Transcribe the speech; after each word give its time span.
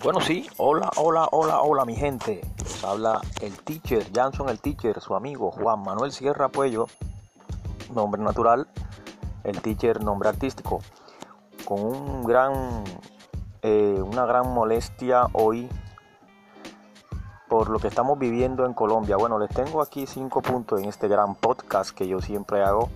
Bueno, 0.00 0.20
sí, 0.20 0.48
hola, 0.58 0.92
hola, 0.94 1.28
hola, 1.32 1.60
hola, 1.60 1.84
mi 1.84 1.96
gente. 1.96 2.40
habla 2.86 3.20
el 3.40 3.58
teacher, 3.58 4.06
Janson 4.14 4.48
el 4.48 4.60
teacher, 4.60 5.00
su 5.00 5.16
amigo 5.16 5.50
Juan 5.50 5.82
Manuel 5.82 6.12
Sierra 6.12 6.50
Puello, 6.50 6.86
nombre 7.92 8.22
natural, 8.22 8.68
el 9.42 9.60
teacher, 9.60 10.00
nombre 10.04 10.28
artístico, 10.28 10.78
con 11.64 11.80
un 11.80 12.22
gran, 12.22 12.84
eh, 13.62 14.00
una 14.00 14.24
gran 14.24 14.54
molestia 14.54 15.26
hoy 15.32 15.68
por 17.48 17.68
lo 17.68 17.80
que 17.80 17.88
estamos 17.88 18.20
viviendo 18.20 18.66
en 18.66 18.74
Colombia. 18.74 19.16
Bueno, 19.16 19.40
les 19.40 19.50
tengo 19.50 19.82
aquí 19.82 20.06
cinco 20.06 20.42
puntos 20.42 20.80
en 20.80 20.88
este 20.88 21.08
gran 21.08 21.34
podcast 21.34 21.90
que 21.90 22.06
yo 22.06 22.20
siempre 22.20 22.62
hago. 22.62 22.88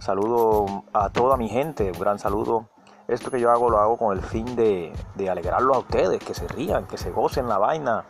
Saludo 0.00 0.82
a 0.92 1.08
toda 1.10 1.36
mi 1.36 1.48
gente, 1.48 1.92
un 1.92 2.00
gran 2.00 2.18
saludo 2.18 2.71
esto 3.12 3.30
que 3.30 3.40
yo 3.40 3.50
hago 3.50 3.70
lo 3.70 3.78
hago 3.78 3.96
con 3.96 4.16
el 4.16 4.22
fin 4.22 4.56
de, 4.56 4.92
de 5.14 5.30
alegrarlos 5.30 5.76
a 5.76 5.80
ustedes, 5.80 6.22
que 6.22 6.34
se 6.34 6.46
rían, 6.48 6.86
que 6.86 6.98
se 6.98 7.10
gocen 7.10 7.48
la 7.48 7.58
vaina, 7.58 8.04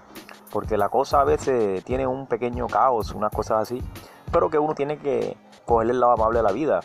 porque 0.51 0.77
la 0.77 0.89
cosa 0.89 1.21
a 1.21 1.25
veces 1.25 1.83
tiene 1.85 2.07
un 2.07 2.27
pequeño 2.27 2.67
caos, 2.67 3.13
unas 3.13 3.33
cosas 3.33 3.63
así, 3.63 3.83
pero 4.31 4.51
que 4.51 4.59
uno 4.59 4.75
tiene 4.75 4.99
que 4.99 5.37
cogerle 5.65 5.93
el 5.93 6.01
lado 6.01 6.13
amable 6.13 6.41
a 6.41 6.43
la 6.43 6.53
vida. 6.53 6.81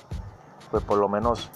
Pues 0.71 0.83
por 0.83 0.97
lo 0.97 1.07
menos 1.09 1.49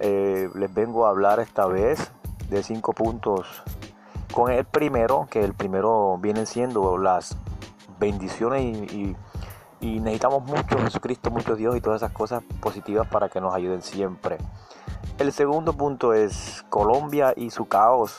eh, 0.00 0.48
les 0.54 0.72
vengo 0.72 1.06
a 1.06 1.10
hablar 1.10 1.40
esta 1.40 1.66
vez 1.66 2.12
de 2.48 2.62
cinco 2.62 2.92
puntos. 2.92 3.62
Con 4.32 4.50
el 4.50 4.64
primero, 4.64 5.28
que 5.30 5.44
el 5.44 5.54
primero 5.54 6.18
vienen 6.18 6.46
siendo 6.46 6.98
las 6.98 7.36
bendiciones 7.98 8.92
y, 8.92 9.16
y 9.80 10.00
necesitamos 10.00 10.44
mucho 10.44 10.78
Jesucristo, 10.78 11.30
mucho 11.30 11.54
Dios 11.54 11.76
y 11.76 11.80
todas 11.80 12.02
esas 12.02 12.12
cosas 12.12 12.42
positivas 12.60 13.06
para 13.06 13.28
que 13.28 13.40
nos 13.40 13.54
ayuden 13.54 13.82
siempre. 13.82 14.38
El 15.16 15.32
segundo 15.32 15.72
punto 15.74 16.12
es 16.12 16.64
Colombia 16.68 17.34
y 17.36 17.50
su 17.50 17.66
caos. 17.66 18.18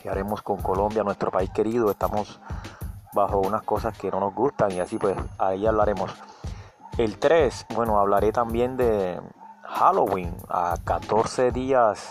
¿Qué 0.00 0.10
haremos 0.10 0.42
con 0.42 0.58
Colombia, 0.58 1.02
nuestro 1.02 1.30
país 1.30 1.48
querido? 1.50 1.90
Estamos 1.90 2.38
bajo 3.14 3.38
unas 3.38 3.62
cosas 3.62 3.96
que 3.96 4.10
no 4.10 4.20
nos 4.20 4.34
gustan 4.34 4.70
y 4.72 4.80
así 4.80 4.98
pues 4.98 5.16
ahí 5.38 5.66
hablaremos. 5.66 6.12
El 6.98 7.18
3, 7.18 7.66
bueno, 7.74 7.98
hablaré 7.98 8.30
también 8.30 8.76
de 8.76 9.18
Halloween 9.62 10.34
a 10.50 10.74
14 10.84 11.50
días 11.50 12.10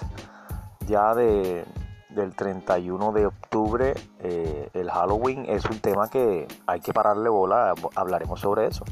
ya 0.88 1.14
de, 1.14 1.64
del 2.10 2.36
31 2.36 3.12
de 3.12 3.28
octubre. 3.28 3.94
Eh, 4.18 4.72
el 4.74 4.90
Halloween 4.90 5.46
es 5.48 5.66
un 5.66 5.80
tema 5.80 6.10
que 6.10 6.48
hay 6.66 6.80
que 6.80 6.92
pararle 6.92 7.30
bola, 7.30 7.76
hablaremos 7.96 8.40
sobre 8.40 8.66
eso. 8.66 8.84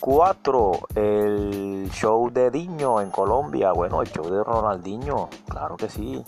4. 0.00 0.72
El 0.94 1.90
show 1.92 2.30
de 2.30 2.50
Diño 2.50 3.00
en 3.00 3.10
Colombia. 3.10 3.72
Bueno, 3.72 4.02
el 4.02 4.10
show 4.10 4.28
de 4.28 4.42
Ronaldinho, 4.42 5.28
claro 5.48 5.76
que 5.76 5.88
sí. 5.88 6.22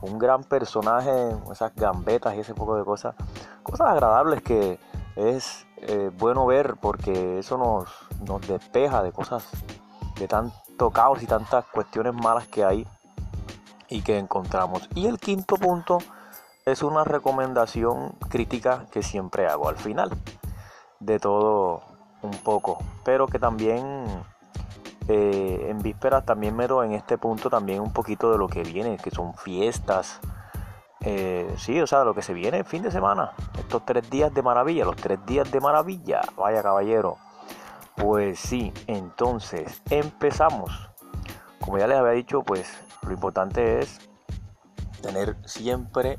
Un 0.00 0.18
gran 0.18 0.44
personaje, 0.44 1.10
esas 1.50 1.74
gambetas 1.74 2.34
y 2.34 2.40
ese 2.40 2.54
poco 2.54 2.76
de 2.76 2.84
cosas. 2.84 3.14
Cosas 3.62 3.88
agradables 3.88 4.42
que 4.42 4.78
es 5.16 5.66
eh, 5.78 6.10
bueno 6.18 6.46
ver 6.46 6.76
porque 6.80 7.38
eso 7.38 7.58
nos, 7.58 7.88
nos 8.26 8.46
despeja 8.46 9.02
de 9.02 9.12
cosas, 9.12 9.48
de 10.16 10.28
tanto 10.28 10.90
caos 10.90 11.22
y 11.22 11.26
tantas 11.26 11.64
cuestiones 11.66 12.14
malas 12.14 12.46
que 12.48 12.64
hay 12.64 12.86
y 13.88 14.02
que 14.02 14.18
encontramos. 14.18 14.88
Y 14.94 15.06
el 15.06 15.18
quinto 15.18 15.56
punto 15.56 15.98
es 16.64 16.82
una 16.82 17.04
recomendación 17.04 18.12
crítica 18.28 18.86
que 18.90 19.02
siempre 19.02 19.46
hago 19.46 19.68
al 19.68 19.76
final 19.76 20.10
de 21.00 21.18
todo 21.18 21.93
un 22.24 22.36
poco, 22.38 22.78
pero 23.04 23.26
que 23.26 23.38
también 23.38 24.06
eh, 25.08 25.66
en 25.68 25.82
vísperas 25.82 26.24
también 26.24 26.56
mero 26.56 26.82
en 26.82 26.92
este 26.92 27.18
punto 27.18 27.50
también 27.50 27.80
un 27.80 27.92
poquito 27.92 28.32
de 28.32 28.38
lo 28.38 28.48
que 28.48 28.62
viene, 28.62 28.96
que 28.96 29.10
son 29.10 29.34
fiestas. 29.34 30.20
Eh, 31.00 31.54
sí, 31.58 31.78
o 31.80 31.86
sea, 31.86 32.04
lo 32.04 32.14
que 32.14 32.22
se 32.22 32.32
viene 32.32 32.58
el 32.58 32.64
fin 32.64 32.82
de 32.82 32.90
semana, 32.90 33.32
estos 33.58 33.84
tres 33.84 34.08
días 34.08 34.32
de 34.32 34.42
maravilla, 34.42 34.86
los 34.86 34.96
tres 34.96 35.18
días 35.26 35.50
de 35.50 35.60
maravilla, 35.60 36.22
vaya 36.36 36.62
caballero. 36.62 37.18
Pues 37.96 38.38
sí, 38.40 38.72
entonces 38.86 39.82
empezamos. 39.90 40.90
Como 41.60 41.78
ya 41.78 41.86
les 41.86 41.98
había 41.98 42.12
dicho, 42.12 42.42
pues 42.42 42.72
lo 43.02 43.12
importante 43.12 43.80
es 43.80 44.00
tener 45.02 45.36
siempre 45.44 46.18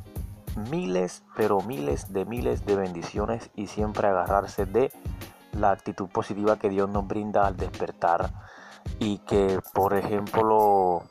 miles, 0.70 1.24
pero 1.36 1.62
miles 1.62 2.14
de 2.14 2.26
miles 2.26 2.66
de 2.66 2.76
bendiciones 2.76 3.50
y 3.56 3.68
siempre 3.68 4.08
agarrarse 4.08 4.66
de 4.66 4.92
la 5.56 5.72
actitud 5.72 6.08
positiva 6.10 6.58
que 6.58 6.70
Dios 6.70 6.90
nos 6.90 7.08
brinda 7.08 7.48
al 7.48 7.58
despertar 7.58 8.32
y 9.00 9.20
que 9.20 9.60
por 9.74 9.94
ejemplo 9.96 11.04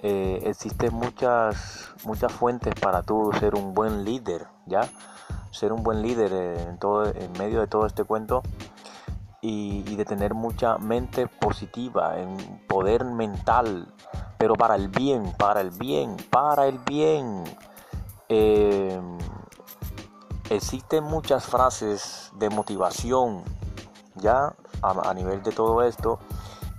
eh, 0.00 0.42
existen 0.44 0.94
muchas 0.94 1.90
muchas 2.04 2.32
fuentes 2.32 2.74
para 2.80 3.02
tú 3.02 3.30
ser 3.38 3.54
un 3.54 3.74
buen 3.74 4.04
líder 4.04 4.46
ya 4.66 4.88
ser 5.50 5.72
un 5.72 5.82
buen 5.82 6.02
líder 6.02 6.32
en 6.32 6.78
todo 6.78 7.06
en 7.06 7.32
medio 7.32 7.60
de 7.60 7.66
todo 7.66 7.86
este 7.86 8.04
cuento 8.04 8.42
y, 9.40 9.94
de 9.94 10.04
tener 10.04 10.34
mucha 10.34 10.78
mente 10.78 11.28
positiva 11.28 12.18
en 12.18 12.36
poder 12.66 13.04
mental 13.04 13.86
pero 14.36 14.54
para 14.54 14.74
el 14.74 14.88
bien 14.88 15.32
para 15.38 15.60
el 15.60 15.70
bien 15.70 16.16
para 16.30 16.66
el 16.66 16.78
bien. 16.78 17.44
Eh, 18.28 19.00
existen 20.50 21.04
muchas 21.04 21.46
frases 21.46 22.30
de 22.36 22.50
motivación 22.50 23.42
ya 24.18 24.54
a, 24.82 25.14
nivel 25.14 25.42
de 25.42 25.52
todo 25.52 25.82
esto. 25.82 26.18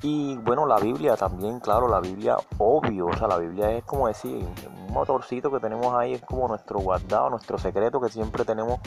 Y 0.01 0.37
bueno, 0.37 0.65
la 0.65 0.79
Biblia 0.79 1.17
también, 1.17 1.59
claro, 1.59 1.87
la 1.89 1.99
Biblia 1.99 2.37
obvio, 2.57 3.07
o 3.07 3.17
sea, 3.17 3.27
la 3.27 3.37
Biblia 3.37 3.71
es 3.71 3.83
como 3.83 4.07
decir, 4.07 4.47
un 4.87 4.93
motorcito 4.93 5.51
que 5.51 5.59
tenemos 5.59 5.93
ahí, 5.93 6.13
es 6.13 6.21
como 6.21 6.47
nuestro 6.47 6.79
guardado, 6.79 7.29
nuestro 7.29 7.57
secreto 7.57 7.99
que 7.99 8.09
siempre 8.09 8.45
tenemos, 8.45 8.79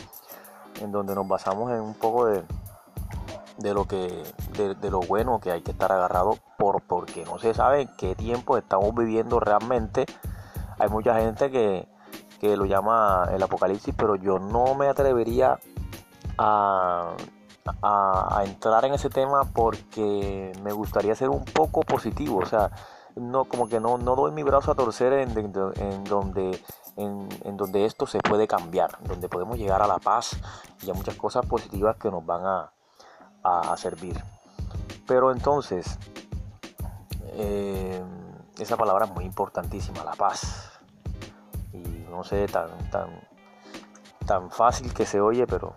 en 0.81 0.91
donde 0.91 1.15
nos 1.15 1.29
basamos 1.29 1.71
en 1.71 1.81
un 1.81 1.95
poco 1.95 2.27
de, 2.27 2.43
de 3.59 3.75
lo 3.75 3.87
que, 3.87 4.23
de, 4.57 4.91
lo 4.91 5.01
bueno 5.01 5.41
que 5.41 5.51
hay 5.51 5.63
que 5.63 5.73
estar 5.73 5.93
agarrado 5.93 6.39
por, 6.59 6.83
porque 6.83 7.25
no 7.25 7.39
se 7.39 7.55
sabe 7.55 7.83
en 7.83 7.91
qué 7.97 8.15
tiempo 8.15 8.57
estamos 8.57 8.95
viviendo 8.95 9.41
realmente. 9.41 10.07
Hay 10.79 10.89
mucha 10.89 11.21
gente 11.21 11.51
que, 11.51 11.89
que 12.41 12.57
lo 12.57 12.65
llama 12.65 13.29
el 13.33 13.43
apocalipsis, 13.43 13.95
pero 13.97 14.17
yo 14.17 14.39
no 14.39 14.75
me 14.75 14.89
atrevería 14.89 15.59
a 16.39 17.15
a, 17.83 18.43
entrar 18.45 18.85
en 18.85 18.95
ese 18.95 19.11
tema 19.11 19.45
porque 19.45 20.53
me 20.63 20.73
gustaría 20.73 21.15
ser 21.15 21.29
un 21.29 21.45
poco 21.45 21.83
positivo, 21.83 22.39
o 22.39 22.47
sea, 22.47 22.71
no 23.17 23.45
como 23.45 23.69
que 23.69 23.81
no, 23.81 23.99
no 23.99 24.17
doy 24.17 24.33
mi 24.33 24.43
brazo 24.43 24.73
a 24.73 24.75
torcer 24.75 25.13
en, 25.13 25.53
donde 26.05 26.61
en, 26.97 27.57
donde 27.57 27.85
esto 27.85 28.07
se 28.07 28.21
puede 28.21 28.47
cambiar, 28.47 28.99
donde 29.03 29.29
podemos 29.29 29.59
llegar 29.59 29.83
a 29.83 29.87
la 29.87 29.99
paz 29.99 30.37
y 30.83 30.91
a 30.91 30.95
muchas 30.95 31.17
cosas 31.17 31.47
positivas 31.47 31.97
que 31.97 32.11
nos 32.11 32.25
van 32.25 32.43
a, 32.45 32.71
servir. 33.77 34.23
Pero 35.07 35.33
entonces, 35.33 35.99
eh, 37.33 38.01
esa 38.59 38.77
palabra 38.77 39.07
es 39.07 39.11
muy 39.11 39.25
importantísima, 39.25 40.05
la 40.05 40.13
paz. 40.13 40.71
Y 41.73 41.79
no 42.09 42.23
sé, 42.23 42.47
tan, 42.47 42.69
tan, 42.91 43.29
tan 44.27 44.51
fácil 44.51 44.95
que 44.95 45.05
se 45.05 45.21
oye, 45.21 45.45
pero 45.47 45.75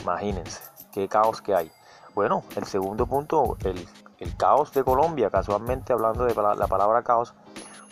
imagínense 0.00 0.71
qué 0.92 1.08
caos 1.08 1.40
que 1.40 1.54
hay. 1.54 1.72
Bueno, 2.14 2.44
el 2.56 2.64
segundo 2.64 3.06
punto, 3.06 3.56
el, 3.64 3.88
caos 4.36 4.72
de 4.72 4.84
Colombia, 4.84 5.30
casualmente 5.30 5.92
hablando 5.92 6.24
de 6.24 6.34
la 6.34 6.66
palabra 6.66 7.02
caos, 7.02 7.34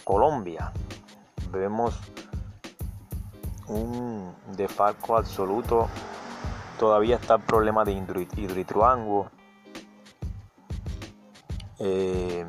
Colombia. 0.04 0.72
Vemos 1.50 1.98
un 3.66 4.34
defalco 4.56 5.16
absoluto. 5.16 5.88
Todavía 6.78 7.16
está 7.16 7.34
el 7.34 7.42
problema 7.42 7.84
de 7.84 7.92
Hidroituango. 7.92 9.30
Eh, 11.78 12.46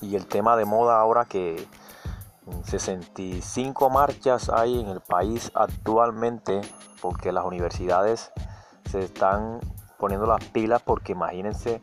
y 0.00 0.16
el 0.16 0.26
tema 0.26 0.56
de 0.56 0.64
moda 0.64 0.98
ahora 0.98 1.26
que 1.26 1.68
65 2.64 3.90
marchas 3.90 4.48
hay 4.48 4.80
en 4.80 4.88
el 4.88 5.00
país 5.00 5.50
actualmente 5.54 6.60
porque 7.00 7.32
las 7.32 7.44
universidades 7.44 8.32
se 8.88 9.00
están 9.00 9.60
poniendo 9.98 10.26
las 10.26 10.44
pilas 10.44 10.82
porque 10.82 11.12
imagínense 11.12 11.82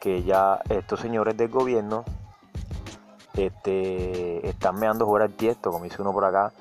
que 0.00 0.22
ya 0.22 0.60
estos 0.68 1.00
señores 1.00 1.36
del 1.36 1.48
gobierno 1.48 2.04
este, 3.34 4.48
están 4.48 4.78
meando 4.78 5.06
fuera 5.06 5.26
el 5.26 5.34
tiesto, 5.34 5.70
como 5.70 5.84
dice 5.84 6.00
uno 6.00 6.12
por 6.12 6.24
acá, 6.24 6.52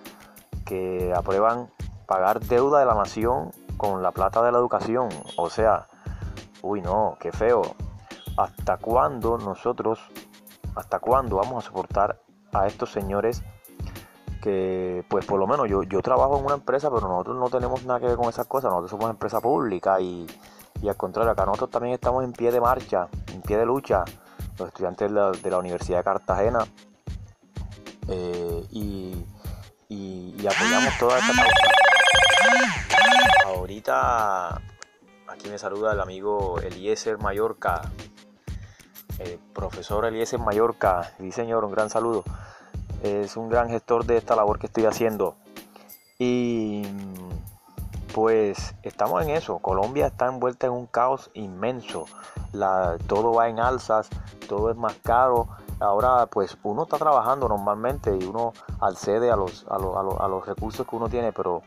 que 0.66 1.14
aprueban 1.16 1.70
pagar 2.06 2.40
deuda 2.42 2.80
de 2.80 2.86
la 2.86 2.96
nación 2.96 3.52
con 3.78 4.02
la 4.02 4.12
plata 4.12 4.42
de 4.42 4.52
la 4.52 4.58
educación. 4.58 5.10
O 5.38 5.50
sea, 5.50 5.88
uy 6.62 6.82
no, 6.82 7.18
qué 7.20 7.32
feo. 7.32 7.62
¿Hasta 8.38 8.78
cuándo 8.78 9.38
nosotros, 9.38 10.00
hasta 10.76 11.00
cuándo 11.00 11.38
vamos 11.38 11.64
a 11.64 11.68
soportar 11.68 12.20
a 12.52 12.68
estos 12.68 12.92
señores 12.92 13.44
que 14.46 15.04
pues 15.10 15.26
por 15.26 15.40
lo 15.40 15.48
menos 15.48 15.68
yo, 15.68 15.82
yo 15.82 16.04
trabajo 16.04 16.38
en 16.38 16.46
una 16.46 16.54
empresa, 16.54 16.92
pero 16.92 17.08
nosotros 17.08 17.36
no 17.36 17.50
tenemos 17.50 17.84
nada 17.84 18.00
que 18.00 18.06
ver 18.06 18.16
con 18.16 18.30
esas 18.30 18.46
cosas, 18.46 18.70
nosotros 18.70 18.92
somos 18.92 19.10
empresa 19.10 19.42
pública 19.42 20.00
y, 20.00 20.28
al 20.88 20.96
contrario, 20.96 21.32
acá 21.32 21.48
nosotros 21.48 21.72
también 21.72 21.96
estamos 21.96 22.24
en 22.24 22.32
pie 22.32 22.52
de 22.52 22.62
marcha, 22.62 23.08
en 23.34 23.42
pie 23.42 23.58
de 23.58 23.66
lucha, 23.66 24.06
los 24.60 24.68
estudiantes 24.68 25.12
de 25.42 25.50
la, 25.50 25.58
Universidad 25.58 25.98
de 25.98 26.04
Cartagena, 26.04 26.60
eh, 28.08 28.68
y, 28.70 29.26
y, 29.90 30.46
apoyamos 30.46 30.96
toda 31.00 31.18
esta 31.18 31.34
causa. 31.34 31.52
Ahorita 33.48 34.62
aquí 35.28 35.50
me 35.50 35.58
saluda 35.58 35.94
el 35.94 36.02
amigo 36.02 36.60
Eliezer 36.60 37.18
Mallorca, 37.18 37.82
el 39.18 39.40
profesor 39.56 40.06
Eliezer 40.06 40.40
Mallorca, 40.40 41.14
sí 41.18 41.32
señor, 41.32 41.66
un 41.66 41.72
gran 41.72 41.90
saludo. 41.90 42.24
Es 43.04 43.38
un 43.38 43.50
gran 43.50 43.70
gestor 43.70 44.06
de 44.06 44.18
esta 44.18 44.36
labor 44.36 44.60
que 44.60 44.68
estoy 44.68 44.86
haciendo. 44.86 45.36
Y 46.18 46.84
pues 48.16 48.74
estamos 48.84 49.22
en 49.24 49.32
eso. 49.32 49.60
Colombia 49.60 50.08
está 50.08 50.28
envuelta 50.28 50.68
en 50.68 50.74
un 50.74 50.86
caos 50.86 51.30
inmenso. 51.34 52.06
La, 52.54 52.98
todo 53.08 53.34
va 53.34 53.50
en 53.50 53.60
alzas, 53.60 54.10
todo 54.48 54.72
es 54.72 54.78
más 54.78 54.96
caro. 55.04 55.50
Ahora 55.82 56.26
pues 56.28 56.58
uno 56.64 56.84
está 56.84 56.98
trabajando 56.98 57.50
normalmente 57.50 58.16
y 58.18 58.24
uno 58.24 58.54
accede 58.80 59.30
a 59.30 59.36
los, 59.36 59.66
a 59.70 59.78
los, 59.78 60.46
recursos 60.48 60.88
que 60.88 60.96
uno 60.96 61.10
tiene, 61.10 61.34
pero 61.34 61.64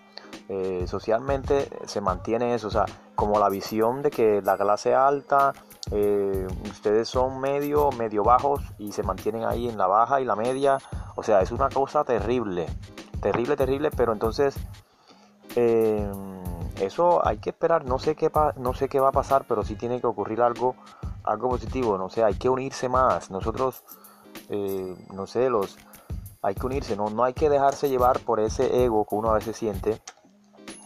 eh, 0.49 0.87
socialmente 0.89 1.69
se 1.85 2.01
mantiene 2.01 2.55
eso. 2.55 2.69
O 2.69 2.71
sea, 2.71 2.87
como 3.15 3.39
la 3.39 3.51
visión 3.51 4.01
de 4.01 4.11
que 4.11 4.41
la 4.41 4.57
clase 4.57 4.95
alta, 4.95 5.53
eh, 5.91 6.47
ustedes 6.65 7.09
son 7.09 7.41
medio, 7.41 7.91
medio 7.93 8.23
bajos 8.23 8.63
y 8.79 8.93
se 8.93 9.03
mantienen 9.03 9.45
ahí 9.45 9.69
en 9.69 9.79
la 9.79 9.87
baja 9.87 10.21
y 10.21 10.25
la 10.25 10.37
media. 10.37 10.79
O 11.17 11.23
sea, 11.23 11.41
es 11.41 11.51
una 11.51 11.69
cosa 11.69 12.05
terrible. 12.05 12.67
Terrible, 13.21 13.57
terrible, 13.57 13.91
pero 13.91 14.13
entonces... 14.13 14.57
Eh, 15.57 16.09
eso 16.81 17.27
hay 17.27 17.39
que 17.39 17.51
esperar, 17.51 17.85
no 17.85 17.99
sé 17.99 18.15
qué 18.15 18.31
no 18.57 18.75
sé 18.75 18.89
qué 18.89 19.01
va 19.01 19.09
a 19.09 19.13
pasar, 19.13 19.45
pero 19.49 19.65
sí 19.65 19.75
tiene 19.75 20.01
que 20.01 20.07
ocurrir 20.07 20.41
algo 20.43 20.77
algo 21.25 21.51
positivo, 21.51 21.99
no 21.99 22.09
sé, 22.09 22.25
hay 22.25 22.35
que 22.35 22.49
unirse 22.49 22.89
más. 22.89 23.31
Nosotros 23.31 23.83
eh, 24.49 24.97
no 25.13 25.27
sé, 25.27 25.51
los 25.51 25.77
hay 26.43 26.55
que 26.55 26.67
unirse, 26.67 26.97
no 26.97 27.11
no 27.11 27.25
hay 27.25 27.35
que 27.35 27.51
dejarse 27.51 27.89
llevar 27.89 28.21
por 28.21 28.41
ese 28.41 28.85
ego 28.85 29.05
que 29.07 29.15
uno 29.15 29.31
a 29.31 29.35
veces 29.35 29.57
siente 29.57 30.01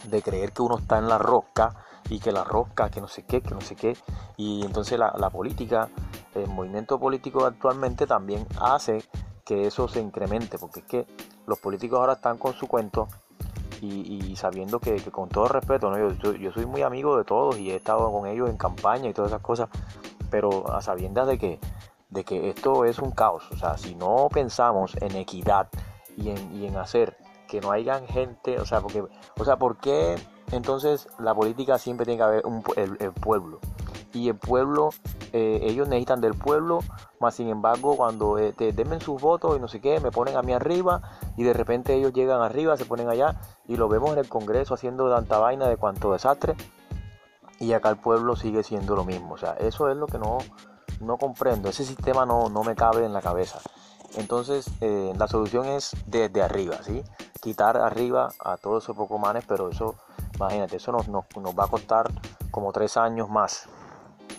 de 0.05 0.21
creer 0.21 0.51
que 0.51 0.63
uno 0.63 0.77
está 0.79 0.97
en 0.97 1.07
la 1.07 1.17
rosca 1.17 1.75
y 2.13 2.19
que 2.19 2.31
la 2.31 2.43
rosca, 2.43 2.91
que 2.91 3.01
no 3.01 3.07
sé 3.07 3.23
qué, 3.23 3.41
que 3.41 3.55
no 3.55 3.61
sé 3.61 3.75
qué. 3.75 3.97
Y 4.37 4.63
entonces 4.63 4.99
la, 4.99 5.15
la 5.17 5.31
política, 5.31 5.89
el 6.35 6.47
movimiento 6.47 6.99
político 6.99 7.43
actualmente 7.43 8.05
también 8.05 8.45
hace 8.61 9.03
que 9.43 9.65
eso 9.65 9.87
se 9.87 9.99
incremente, 9.99 10.59
porque 10.59 10.81
es 10.81 10.85
que 10.85 11.07
los 11.47 11.57
políticos 11.57 11.99
ahora 11.99 12.13
están 12.13 12.37
con 12.37 12.53
su 12.53 12.67
cuento 12.67 13.07
y, 13.81 14.35
sabiendo 14.37 14.79
que, 14.79 15.01
con 15.11 15.27
todo 15.27 15.47
respeto, 15.47 15.89
¿no? 15.89 15.97
yo, 15.97 16.33
yo, 16.35 16.51
soy 16.53 16.65
muy 16.67 16.83
amigo 16.83 17.17
de 17.17 17.25
todos 17.25 17.57
y 17.57 17.71
he 17.71 17.75
estado 17.75 18.09
con 18.11 18.27
ellos 18.27 18.49
en 18.49 18.57
campaña 18.57 19.09
y 19.09 19.13
todas 19.13 19.31
esas 19.31 19.41
cosas, 19.41 19.67
pero 20.29 20.71
a 20.71 20.81
sabiendas 20.81 21.27
de 21.27 21.37
que, 21.37 21.59
de 22.09 22.23
que 22.23 22.49
esto 22.49 22.85
es 22.85 22.99
un 22.99 23.11
caos, 23.11 23.43
o 23.51 23.57
sea, 23.57 23.77
si 23.77 23.95
no 23.95 24.29
pensamos 24.31 24.95
en 25.01 25.15
equidad 25.17 25.67
y 26.15 26.29
en, 26.29 26.55
y 26.55 26.67
en 26.67 26.77
hacer 26.77 27.17
que 27.49 27.59
no 27.59 27.71
hayan 27.71 28.07
gente, 28.07 28.57
o 28.59 28.65
sea, 28.65 28.79
porque, 28.79 29.03
o 29.37 29.43
sea, 29.43 29.57
¿por 29.57 29.77
qué 29.77 30.15
entonces 30.53 31.07
la 31.19 31.33
política 31.33 31.77
siempre 31.77 32.05
tiene 32.05 32.17
que 32.17 32.23
haber 32.23 32.45
un, 32.45 32.63
el 32.77 33.11
pueblo? 33.11 33.59
y 34.13 34.29
el 34.29 34.35
pueblo, 34.35 34.89
eh, 35.33 35.59
ellos 35.63 35.87
necesitan 35.87 36.21
del 36.21 36.35
pueblo, 36.35 36.79
más 37.19 37.35
sin 37.35 37.49
embargo 37.49 37.97
cuando 37.97 38.37
eh, 38.37 38.53
te 38.53 38.71
denme 38.71 38.99
sus 38.99 39.19
votos 39.19 39.57
y 39.57 39.59
no 39.59 39.67
sé 39.67 39.81
qué, 39.81 39.99
me 39.99 40.11
ponen 40.11 40.37
a 40.37 40.43
mí 40.43 40.53
arriba 40.53 41.01
y 41.35 41.43
de 41.43 41.53
repente 41.53 41.95
ellos 41.95 42.13
llegan 42.13 42.41
arriba, 42.41 42.77
se 42.77 42.85
ponen 42.85 43.09
allá 43.09 43.35
y 43.67 43.75
lo 43.75 43.89
vemos 43.89 44.11
en 44.13 44.19
el 44.19 44.29
Congreso 44.29 44.75
haciendo 44.75 45.09
tanta 45.13 45.39
vaina 45.39 45.67
de 45.67 45.77
cuanto 45.77 46.13
desastre 46.13 46.55
y 47.59 47.73
acá 47.73 47.89
el 47.89 47.97
pueblo 47.97 48.35
sigue 48.35 48.63
siendo 48.63 48.95
lo 48.95 49.03
mismo, 49.03 49.33
o 49.33 49.37
sea, 49.37 49.53
eso 49.53 49.89
es 49.89 49.97
lo 49.97 50.05
que 50.05 50.19
no, 50.19 50.37
no 51.01 51.17
comprendo, 51.17 51.69
ese 51.69 51.83
sistema 51.83 52.25
no, 52.25 52.49
no 52.49 52.63
me 52.63 52.75
cabe 52.75 53.05
en 53.05 53.13
la 53.13 53.21
cabeza. 53.21 53.59
Entonces, 54.15 54.69
eh, 54.81 55.13
la 55.17 55.27
solución 55.27 55.65
es 55.65 55.95
desde 56.05 56.41
arriba, 56.41 56.77
¿sí? 56.83 57.03
Quitar 57.41 57.77
arriba 57.77 58.29
a 58.39 58.57
todos 58.57 58.83
esos 58.83 58.95
pocomanes, 58.95 59.43
pero 59.47 59.69
eso, 59.69 59.95
imagínate, 60.35 60.77
eso 60.77 60.91
nos, 60.91 61.07
va 61.07 61.65
a 61.65 61.67
costar 61.67 62.11
como 62.51 62.71
tres 62.71 62.97
años 62.97 63.29
más. 63.29 63.67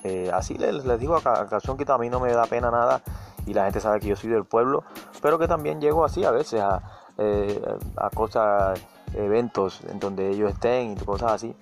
Eh, 0.05 0.31
así 0.33 0.57
les, 0.59 0.85
digo 0.99 1.17
a 1.17 1.47
canción 1.49 1.77
que 1.77 1.91
a 1.91 1.99
mí 1.99 2.09
no 2.09 2.21
me 2.21 2.33
da 2.33 2.45
pena 2.47 2.71
nada 2.71 3.01
y 3.47 3.55
la 3.55 3.65
gente 3.65 3.81
sabe 3.81 4.01
que 4.01 4.09
yo 4.09 4.17
soy 4.17 4.31
del 4.31 4.45
pueblo, 4.45 4.85
pero 5.21 5.39
que 5.39 5.49
también 5.49 5.81
llego 5.81 6.05
así 6.05 6.25
a 6.25 6.31
veces 6.31 6.61
a, 6.61 6.83
eh, 7.19 7.61
a 7.97 8.11
cosas, 8.11 8.81
eventos 9.15 9.81
en 9.89 10.01
donde 10.01 10.31
ellos 10.31 10.53
estén 10.53 10.93
y 10.93 10.97
cosas 10.97 11.33
así, 11.33 11.57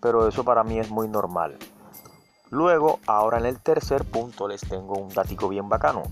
pero 0.00 0.28
eso 0.28 0.44
para 0.44 0.64
mí 0.64 0.78
es 0.78 0.90
muy 0.90 1.08
normal. 1.08 1.56
Luego, 2.50 3.00
ahora 3.06 3.38
en 3.38 3.46
el 3.46 3.58
tercer 3.58 4.04
punto 4.04 4.46
les 4.46 4.60
tengo 4.60 4.94
un 4.94 5.08
datico 5.08 5.48
bien 5.48 5.68
bacano, 5.68 6.02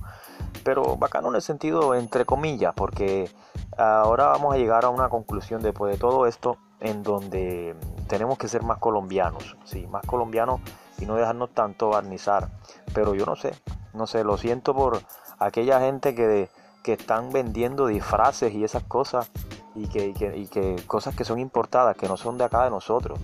pero 0.65 0.97
bacano 0.97 1.29
en 1.29 1.37
el 1.37 1.43
sentido 1.43 1.95
entre 1.95 2.25
comillas, 2.25 2.75
porque 2.75 3.31
ahora 3.77 4.27
vamos 4.27 4.55
a 4.55 4.59
llegar 4.59 4.85
a 4.85 4.91
una 4.91 5.09
conclusión 5.09 5.63
después 5.63 5.93
de 5.93 5.99
todo 5.99 6.27
esto 6.27 6.59
en 6.81 7.03
donde 7.03 7.77
tenemos 8.09 8.39
que 8.39 8.49
ser 8.49 8.63
más 8.63 8.79
colombianos, 8.79 9.57
sí, 9.65 9.87
más 9.87 10.05
colombianos 10.05 10.61
y 10.99 11.07
no 11.07 11.15
dejarnos 11.17 11.51
tanto 11.51 11.91
barnizar. 11.91 12.49
Pero 12.95 13.15
yo 13.15 13.25
no 13.25 13.37
sé, 13.37 13.55
no 13.95 14.07
sé, 14.07 14.25
lo 14.25 14.37
siento 14.37 14.75
por 14.75 15.01
aquella 15.39 15.81
gente 15.81 16.15
que, 16.15 16.51
que 16.83 16.95
están 16.95 17.31
vendiendo 17.33 17.87
disfraces 17.87 18.53
y 18.53 18.65
esas 18.65 18.83
cosas 18.85 19.31
y 19.75 19.89
que, 19.89 20.13
que, 20.13 20.83
cosas 20.87 21.15
que 21.15 21.25
son 21.25 21.39
importadas, 21.39 21.97
que 21.97 22.09
no 22.09 22.17
son 22.17 22.37
de 22.39 22.45
acá 22.45 22.65
de 22.65 22.71
nosotros. 22.71 23.19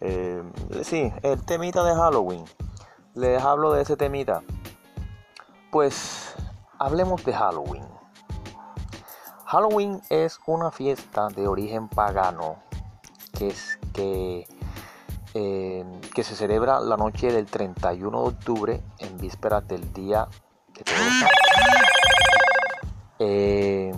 Eh, 0.00 0.42
sí, 0.82 1.12
el 1.22 1.44
temita 1.44 1.84
de 1.84 1.94
Halloween. 1.94 2.44
Les 3.14 3.42
hablo 3.42 3.72
de 3.72 3.82
ese 3.82 3.96
temita. 3.96 4.42
Pues 5.70 6.34
hablemos 6.82 7.24
de 7.24 7.32
Halloween. 7.32 7.86
Halloween 9.46 10.00
es 10.10 10.40
una 10.46 10.72
fiesta 10.72 11.28
de 11.28 11.46
origen 11.46 11.88
pagano 11.88 12.56
que 13.38 14.46
eh, 15.34 15.84
se 16.14 16.34
celebra 16.34 16.80
la 16.80 16.96
noche 16.96 17.32
del 17.32 17.46
31 17.46 18.22
de 18.22 18.28
octubre 18.28 18.82
en 18.98 19.16
vísperas 19.18 19.66
del 19.68 19.92
Día 19.92 20.26
de 20.74 20.82
Todos 20.82 20.98
los 20.98 21.18
Santos. 21.20 21.38
Eh, 23.20 23.92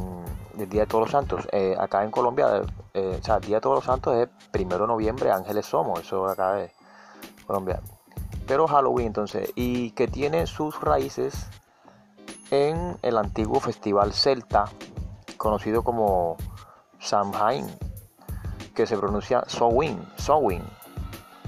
Día 0.69 0.81
de 0.83 0.87
Todos 0.87 1.05
los 1.05 1.11
Santos. 1.11 1.49
Eh, 1.53 1.75
acá 1.79 2.05
en 2.05 2.11
Colombia, 2.11 2.63
el 2.93 3.21
Día 3.21 3.57
de 3.57 3.61
Todos 3.61 3.77
los 3.77 3.85
Santos 3.85 4.15
es 4.17 4.29
primero 4.51 4.83
de 4.83 4.89
noviembre, 4.89 5.31
Ángeles 5.31 5.65
Somos, 5.65 6.01
eso 6.01 6.27
acá 6.27 6.61
es 6.61 6.73
Colombia. 7.47 7.81
Pero 8.47 8.67
Halloween 8.67 9.07
entonces, 9.07 9.53
y 9.55 9.93
que 9.93 10.07
tiene 10.07 10.47
sus 10.47 10.79
raíces 10.83 11.49
en 12.55 12.97
el 13.03 13.19
antiguo 13.19 13.61
festival 13.61 14.13
celta, 14.13 14.67
conocido 15.37 15.83
como 15.83 16.37
Samhain, 16.99 17.67
que 18.75 18.87
se 18.87 18.97
pronuncia 18.97 19.45
Sowin, 19.47 20.07
Sowin 20.17 20.63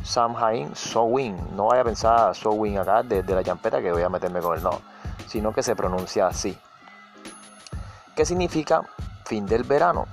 Samhain 0.06 0.74
Sowin. 0.76 1.36
No 1.56 1.66
vaya 1.66 1.82
a 1.82 1.84
pensar 1.84 2.34
Sowin 2.34 2.78
acá 2.78 3.02
desde 3.02 3.34
la 3.34 3.42
champeta 3.42 3.82
que 3.82 3.92
voy 3.92 4.02
a 4.02 4.08
meterme 4.08 4.40
con 4.40 4.56
el 4.56 4.62
no, 4.62 4.80
sino 5.26 5.52
que 5.52 5.62
se 5.62 5.74
pronuncia 5.74 6.28
así. 6.28 6.56
¿Qué 8.14 8.24
significa 8.24 8.82
fin 9.24 9.46
del 9.46 9.64
verano? 9.64 10.06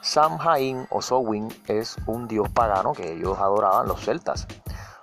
Samhain 0.00 0.86
o 0.90 1.02
Sowin 1.02 1.48
es 1.66 1.96
un 2.06 2.28
dios 2.28 2.48
pagano 2.50 2.92
que 2.92 3.14
ellos 3.14 3.36
adoraban, 3.38 3.88
los 3.88 4.00
celtas. 4.00 4.46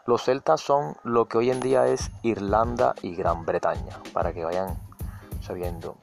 Los 0.05 0.23
celtas 0.23 0.61
son 0.61 0.95
lo 1.03 1.27
que 1.27 1.37
hoy 1.37 1.51
en 1.51 1.59
día 1.59 1.85
es 1.87 2.09
Irlanda 2.23 2.95
y 3.01 3.15
Gran 3.15 3.45
Bretaña, 3.45 3.99
para 4.13 4.33
que 4.33 4.45
vayan 4.45 4.77
sabiendo. 5.43 5.97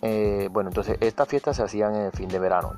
Eh, 0.00 0.48
bueno, 0.50 0.70
entonces 0.70 0.96
estas 1.00 1.28
fiestas 1.28 1.56
se 1.56 1.62
hacían 1.62 1.94
en 1.94 2.02
el 2.02 2.12
fin 2.12 2.28
de 2.28 2.38
verano. 2.38 2.72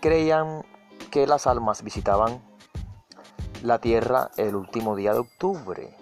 Creían 0.00 0.64
que 1.10 1.26
las 1.26 1.46
almas 1.46 1.82
visitaban 1.82 2.42
la 3.62 3.78
tierra 3.78 4.30
el 4.36 4.54
último 4.54 4.96
día 4.96 5.12
de 5.12 5.20
octubre. 5.20 5.96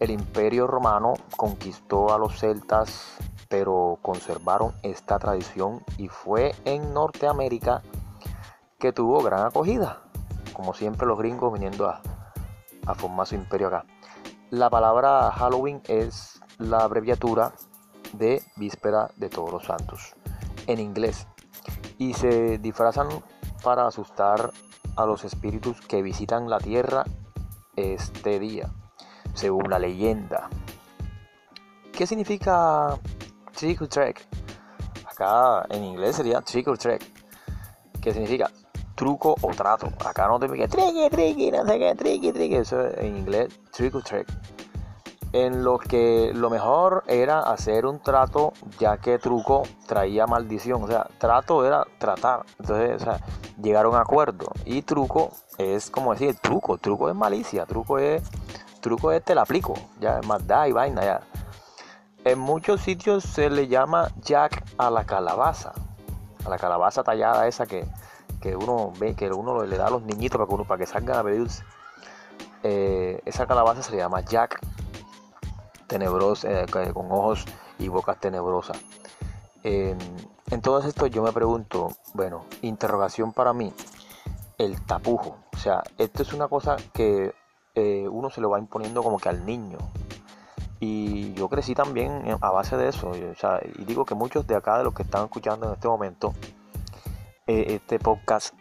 El 0.00 0.10
imperio 0.10 0.66
romano 0.66 1.14
conquistó 1.36 2.12
a 2.12 2.18
los 2.18 2.38
celtas, 2.38 3.16
pero 3.48 3.98
conservaron 4.02 4.74
esta 4.82 5.18
tradición 5.18 5.84
y 5.96 6.08
fue 6.08 6.54
en 6.64 6.92
Norteamérica 6.92 7.82
que 8.78 8.92
tuvo 8.92 9.22
gran 9.22 9.46
acogida, 9.46 10.02
como 10.52 10.74
siempre 10.74 11.06
los 11.06 11.18
gringos 11.18 11.52
viniendo 11.52 11.88
a, 11.88 12.00
a 12.86 12.94
formar 12.94 13.26
su 13.26 13.36
imperio 13.36 13.68
acá. 13.68 13.84
La 14.50 14.68
palabra 14.68 15.30
Halloween 15.30 15.80
es 15.86 16.40
la 16.58 16.78
abreviatura 16.78 17.52
de 18.12 18.42
Víspera 18.56 19.10
de 19.16 19.28
Todos 19.28 19.52
los 19.52 19.64
Santos 19.64 20.14
en 20.66 20.80
inglés 20.80 21.26
y 21.98 22.14
se 22.14 22.58
disfrazan 22.58 23.08
para 23.62 23.86
asustar 23.86 24.52
a 24.96 25.06
los 25.06 25.24
espíritus 25.24 25.80
que 25.80 26.02
visitan 26.02 26.50
la 26.50 26.58
tierra 26.58 27.04
este 27.76 28.38
día, 28.38 28.70
según 29.34 29.70
la 29.70 29.78
leyenda. 29.78 30.48
¿Qué 31.92 32.06
significa 32.06 32.98
trick 33.52 33.82
or 33.82 33.88
treat? 33.88 34.16
Acá 35.06 35.64
en 35.70 35.84
inglés 35.84 36.16
sería 36.16 36.40
trick 36.40 36.68
or 36.68 36.78
treat, 36.78 37.02
que 38.00 38.12
significa 38.12 38.50
truco 38.94 39.34
o 39.40 39.48
trato. 39.50 39.88
Acá 40.04 40.26
no 40.26 40.38
te 40.38 40.48
pique 40.48 40.68
tricky, 40.68 41.08
tricky, 41.10 41.50
no 41.50 41.64
sé 41.66 41.78
qué, 41.78 41.94
tricky, 41.94 42.32
tricky. 42.32 42.54
Eso 42.56 42.88
en 42.98 43.16
inglés, 43.16 43.60
trick 43.70 43.94
or 43.94 44.02
treat. 44.02 44.26
En 45.32 45.64
lo 45.64 45.78
que 45.78 46.32
lo 46.34 46.50
mejor 46.50 47.04
era 47.06 47.40
hacer 47.40 47.86
un 47.86 48.00
trato, 48.00 48.52
ya 48.78 48.98
que 48.98 49.18
truco 49.18 49.62
traía 49.86 50.26
maldición. 50.26 50.82
O 50.82 50.86
sea, 50.86 51.06
trato 51.18 51.64
era 51.64 51.86
tratar. 51.98 52.44
Entonces, 52.58 53.02
o 53.02 53.04
sea, 53.04 53.20
llegaron 53.60 53.94
a 53.94 54.00
acuerdo. 54.00 54.52
Y 54.64 54.82
truco 54.82 55.30
es 55.58 55.90
como 55.90 56.12
decir, 56.12 56.36
truco, 56.36 56.78
truco 56.78 57.08
es 57.08 57.14
malicia, 57.14 57.66
truco 57.66 57.98
es, 57.98 58.22
truco 58.80 59.12
es 59.12 59.24
te 59.24 59.34
la 59.34 59.42
aplico, 59.42 59.74
ya, 60.00 60.20
maldad 60.26 60.66
y 60.66 60.72
vaina, 60.72 61.04
ya. 61.04 61.20
En 62.24 62.38
muchos 62.38 62.80
sitios 62.82 63.24
se 63.24 63.50
le 63.50 63.68
llama 63.68 64.08
jack 64.20 64.64
a 64.78 64.90
la 64.90 65.04
calabaza, 65.04 65.72
a 66.44 66.48
la 66.48 66.58
calabaza 66.58 67.02
tallada 67.02 67.48
esa 67.48 67.66
que, 67.66 67.84
que 68.40 68.54
uno 68.54 68.92
ve, 68.98 69.14
que 69.14 69.30
uno 69.30 69.64
le 69.64 69.76
da 69.76 69.86
a 69.86 69.90
los 69.90 70.02
niñitos 70.02 70.38
para 70.38 70.48
que, 70.48 70.64
para 70.64 70.78
que 70.78 70.86
salgan 70.86 71.18
a 71.18 71.24
pedir 71.24 71.48
eh, 72.62 73.20
esa 73.24 73.46
calabaza 73.46 73.82
se 73.82 73.90
le 73.90 73.98
llama 73.98 74.20
jack 74.20 74.60
tenebrosa, 75.92 76.62
eh, 76.62 76.66
con 76.94 77.12
ojos 77.12 77.44
y 77.78 77.88
bocas 77.88 78.18
tenebrosas. 78.18 78.78
en 79.62 80.60
todo 80.62 80.80
esto 80.80 81.06
yo 81.06 81.22
me 81.22 81.32
pregunto, 81.32 81.90
bueno, 82.14 82.46
interrogación 82.62 83.32
para 83.32 83.52
mí, 83.52 83.72
el 84.56 84.80
tapujo. 84.86 85.36
O 85.52 85.56
sea, 85.58 85.82
esto 85.98 86.22
es 86.22 86.32
una 86.32 86.48
cosa 86.48 86.76
que 86.94 87.34
eh, 87.74 88.08
uno 88.10 88.30
se 88.30 88.40
lo 88.40 88.48
va 88.50 88.58
imponiendo 88.58 89.02
como 89.02 89.18
que 89.18 89.28
al 89.28 89.44
niño. 89.44 89.78
Y 90.80 91.34
yo 91.34 91.48
crecí 91.48 91.74
también 91.74 92.22
a 92.40 92.50
base 92.50 92.76
de 92.76 92.88
eso. 92.88 93.10
O 93.10 93.34
sea, 93.36 93.60
y 93.78 93.84
digo 93.84 94.04
que 94.04 94.14
muchos 94.14 94.46
de 94.46 94.56
acá, 94.56 94.78
de 94.78 94.84
los 94.84 94.94
que 94.94 95.02
están 95.02 95.24
escuchando 95.24 95.66
en 95.66 95.74
este 95.74 95.88
momento, 95.88 96.32
eh, 97.46 97.74
este 97.74 97.98
podcast, 97.98 98.54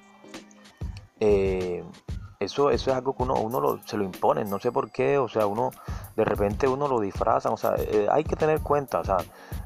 eso, 2.42 2.72
eso 2.72 2.92
es 2.92 2.98
algo 2.98 3.16
que 3.16 3.24
uno, 3.24 3.36
uno 3.36 3.80
se 3.86 3.98
lo 3.98 4.04
impone, 4.04 4.44
no 4.46 4.60
sé 4.60 4.72
por 4.72 4.92
qué, 4.92 5.18
o 5.18 5.28
sea, 5.28 5.46
uno 5.46 5.72
de 6.16 6.26
repente 6.26 6.68
uno 6.68 6.88
lo 6.88 7.00
disfraza, 7.00 7.50
o 7.52 7.58
sea, 7.58 7.76
eh, 7.78 8.08
hay 8.12 8.24
que 8.24 8.36
tener 8.36 8.62
cuenta, 8.62 9.00
o 9.00 9.04
sea, 9.04 9.18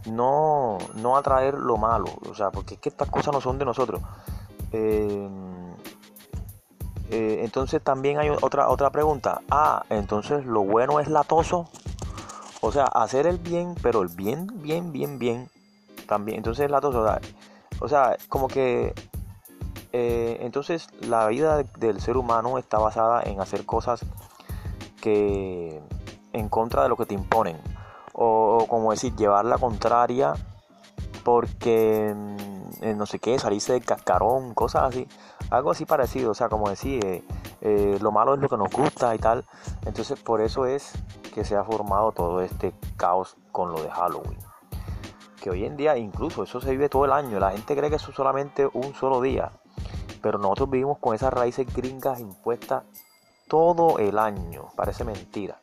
no, 0.08 0.78
no 0.96 1.16
atraer 1.16 1.56
lo 1.56 1.78
malo, 1.78 2.08
o 2.30 2.36
sea, 2.36 2.52
porque 2.52 2.76
es 2.76 2.80
que 2.80 2.90
estas 2.90 3.10
cosas 3.10 3.34
no 3.34 3.42
son 3.42 3.58
de 3.58 3.66
nosotros. 3.66 4.02
Eh, 4.72 5.30
eh, 7.12 7.42
entonces 7.44 7.82
también 7.82 8.20
hay 8.20 8.30
otra, 8.30 8.68
otra 8.68 8.90
pregunta, 8.90 9.42
ah, 9.50 9.84
entonces 9.90 10.46
lo 10.46 10.64
bueno 10.64 11.00
es 11.00 11.08
latoso, 11.08 11.70
o 12.62 12.72
sea, 12.72 12.86
hacer 12.86 13.26
el 13.26 13.38
bien, 13.38 13.76
pero 13.82 14.02
el 14.02 14.10
bien, 14.10 14.48
bien, 14.56 14.92
bien, 14.92 15.18
bien, 15.18 15.50
también, 16.08 16.38
entonces 16.38 16.66
es 16.66 16.72
latoso, 16.72 17.06
o 17.80 17.88
sea 17.88 18.18
como 18.30 18.48
que 18.48 18.94
eh, 19.98 20.40
entonces 20.42 20.90
la 21.00 21.26
vida 21.28 21.64
del 21.78 22.02
ser 22.02 22.18
humano 22.18 22.58
está 22.58 22.80
basada 22.80 23.24
en 23.24 23.40
hacer 23.40 23.66
cosas 23.66 24.06
que 25.00 25.82
en 26.34 26.50
contra 26.50 26.84
de 26.84 26.90
lo 26.90 26.98
que 26.98 27.06
te 27.06 27.14
imponen. 27.14 27.58
O, 28.12 28.66
como 28.68 28.92
decir, 28.92 29.16
llevar 29.16 29.46
la 29.46 29.58
contraria 29.58 30.34
porque 31.24 32.14
mm, 32.14 32.98
no 32.98 33.06
sé 33.06 33.20
qué, 33.20 33.40
salirse 33.40 33.72
del 33.72 33.86
cascarón, 33.86 34.54
cosas 34.54 34.84
así. 34.84 35.08
Algo 35.50 35.72
así 35.72 35.86
parecido, 35.86 36.32
o 36.32 36.34
sea, 36.34 36.50
como 36.50 36.70
decir, 36.70 37.06
eh, 37.06 37.24
eh, 37.62 37.98
lo 38.02 38.12
malo 38.12 38.34
es 38.34 38.42
lo 38.42 38.50
que 38.50 38.58
nos 38.58 38.72
gusta 38.72 39.16
y 39.16 39.18
tal. 39.18 39.46
Entonces 39.86 40.20
por 40.20 40.42
eso 40.42 40.66
es 40.66 40.92
que 41.34 41.46
se 41.46 41.56
ha 41.56 41.64
formado 41.64 42.12
todo 42.12 42.42
este 42.42 42.74
caos 42.98 43.38
con 43.54 43.72
lo 43.72 43.82
de 43.82 43.90
Halloween. 43.90 44.40
Que 45.42 45.52
hoy 45.52 45.64
en 45.64 45.78
día 45.78 45.96
incluso 45.96 46.44
eso 46.44 46.60
se 46.60 46.72
vive 46.72 46.90
todo 46.90 47.06
el 47.06 47.14
año. 47.14 47.40
La 47.40 47.52
gente 47.52 47.78
cree 47.78 47.90
que 47.90 47.96
eso 47.96 48.10
es 48.10 48.16
solamente 48.18 48.70
un 48.74 48.94
solo 48.94 49.22
día. 49.22 49.54
Pero 50.26 50.40
nosotros 50.40 50.72
vivimos 50.72 50.98
con 50.98 51.14
esas 51.14 51.32
raíces 51.32 51.72
gringas 51.72 52.20
impuestas 52.20 52.82
todo 53.48 54.00
el 54.00 54.18
año. 54.18 54.70
Parece 54.76 55.04
mentira. 55.04 55.60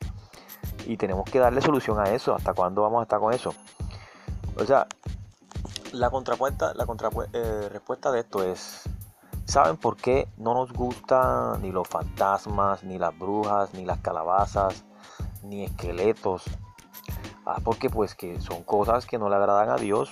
Y 0.85 0.95
tenemos 0.95 1.29
que 1.29 1.39
darle 1.39 1.59
solución 1.59 1.99
a 1.99 2.05
eso. 2.11 2.33
¿Hasta 2.33 2.53
cuándo 2.53 2.81
vamos 2.81 3.01
a 3.01 3.03
estar 3.03 3.19
con 3.19 3.33
eso? 3.33 3.53
O 4.57 4.63
sea, 4.63 4.87
la 5.91 6.09
contrapuesta, 6.09 6.73
la 6.75 6.85
eh, 7.33 7.67
respuesta 7.73 8.09
de 8.13 8.21
esto 8.21 8.41
es, 8.41 8.83
¿saben 9.43 9.75
por 9.75 9.97
qué 9.97 10.29
no 10.37 10.53
nos 10.53 10.71
gustan 10.71 11.61
ni 11.61 11.73
los 11.73 11.89
fantasmas, 11.89 12.85
ni 12.85 12.97
las 12.97 13.19
brujas, 13.19 13.73
ni 13.73 13.83
las 13.83 13.99
calabazas, 13.99 14.85
ni 15.43 15.65
esqueletos? 15.65 16.45
Ah, 17.45 17.57
porque 17.61 17.89
pues 17.89 18.15
que 18.15 18.39
son 18.39 18.63
cosas 18.63 19.05
que 19.05 19.17
no 19.17 19.27
le 19.27 19.35
agradan 19.35 19.71
a 19.71 19.75
Dios 19.75 20.09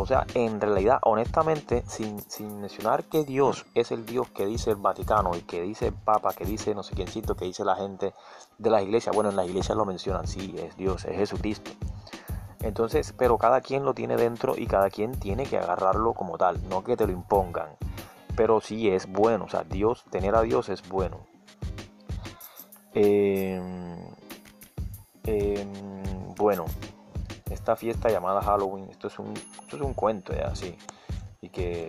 o 0.00 0.06
sea, 0.06 0.24
en 0.34 0.60
realidad, 0.60 1.00
honestamente, 1.02 1.82
sin, 1.86 2.16
mencionar 2.60 3.04
que 3.04 3.24
Dios 3.24 3.66
es 3.74 3.90
el 3.90 4.06
Dios 4.06 4.30
que 4.30 4.46
dice 4.46 4.70
el 4.70 4.76
Vaticano 4.76 5.34
y 5.34 5.40
que 5.40 5.60
dice 5.60 5.88
el 5.88 5.92
Papa, 5.92 6.32
que 6.34 6.44
dice 6.44 6.72
no 6.72 6.84
sé 6.84 6.94
quiéncito, 6.94 7.34
que 7.34 7.44
dice 7.44 7.64
la 7.64 7.74
gente 7.74 8.14
de 8.58 8.70
las 8.70 8.84
iglesias, 8.84 9.12
bueno, 9.12 9.30
en 9.30 9.36
las 9.36 9.48
iglesias 9.48 9.76
lo 9.76 9.84
mencionan, 9.84 10.28
sí, 10.28 10.54
es 10.56 10.76
Dios, 10.76 11.04
es 11.04 11.16
Jesucristo. 11.16 11.72
Entonces, 12.60 13.12
pero 13.18 13.38
cada 13.38 13.60
quien 13.60 13.84
lo 13.84 13.92
tiene 13.92 14.16
dentro 14.16 14.54
y 14.56 14.68
cada 14.68 14.88
quien 14.88 15.18
tiene 15.18 15.46
que 15.46 15.58
agarrarlo 15.58 16.14
como 16.14 16.38
tal, 16.38 16.68
no 16.68 16.84
que 16.84 16.96
te 16.96 17.04
lo 17.04 17.12
impongan. 17.12 17.70
Pero 18.36 18.60
sí 18.60 18.88
es 18.88 19.10
bueno, 19.10 19.46
o 19.46 19.48
sea, 19.48 19.64
Dios, 19.64 20.04
tener 20.12 20.36
a 20.36 20.42
Dios 20.42 20.68
es 20.68 20.88
bueno. 20.88 21.26
Em, 22.94 23.98
em, 25.24 26.34
bueno, 26.36 26.66
esta 27.50 27.76
fiesta 27.76 28.10
llamada 28.10 28.42
Halloween, 28.42 28.88
esto 28.90 29.08
es 29.08 29.18
un, 29.18 29.34
esto 29.34 29.76
es 29.76 29.82
un 29.82 29.94
cuento 29.94 30.32
ya 30.34 30.52
y 31.40 31.48
que 31.50 31.86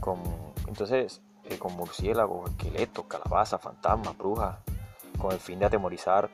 con, 0.00 0.18
entonces 0.66 1.20
con 1.56 1.74
murciélagos, 1.74 2.50
esqueletos, 2.50 3.06
calabazas, 3.06 3.60
fantasmas, 3.60 4.16
brujas, 4.18 4.56
con 5.18 5.32
el 5.32 5.38
fin 5.38 5.58
de 5.58 5.66
atemorizar. 5.66 6.30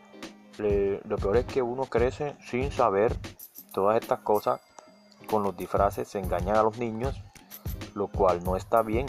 lo 0.58 1.16
peor 1.16 1.36
es 1.36 1.46
que 1.46 1.62
uno 1.62 1.84
crece 1.84 2.36
sin 2.40 2.72
saber 2.72 3.16
todas 3.72 4.00
estas 4.00 4.20
cosas, 4.20 4.60
con 5.28 5.42
los 5.42 5.56
disfraces 5.56 6.08
se 6.08 6.18
engañan 6.18 6.56
a 6.56 6.62
los 6.62 6.78
niños, 6.78 7.22
lo 7.94 8.08
cual 8.08 8.42
no 8.44 8.56
está 8.56 8.82
bien, 8.82 9.06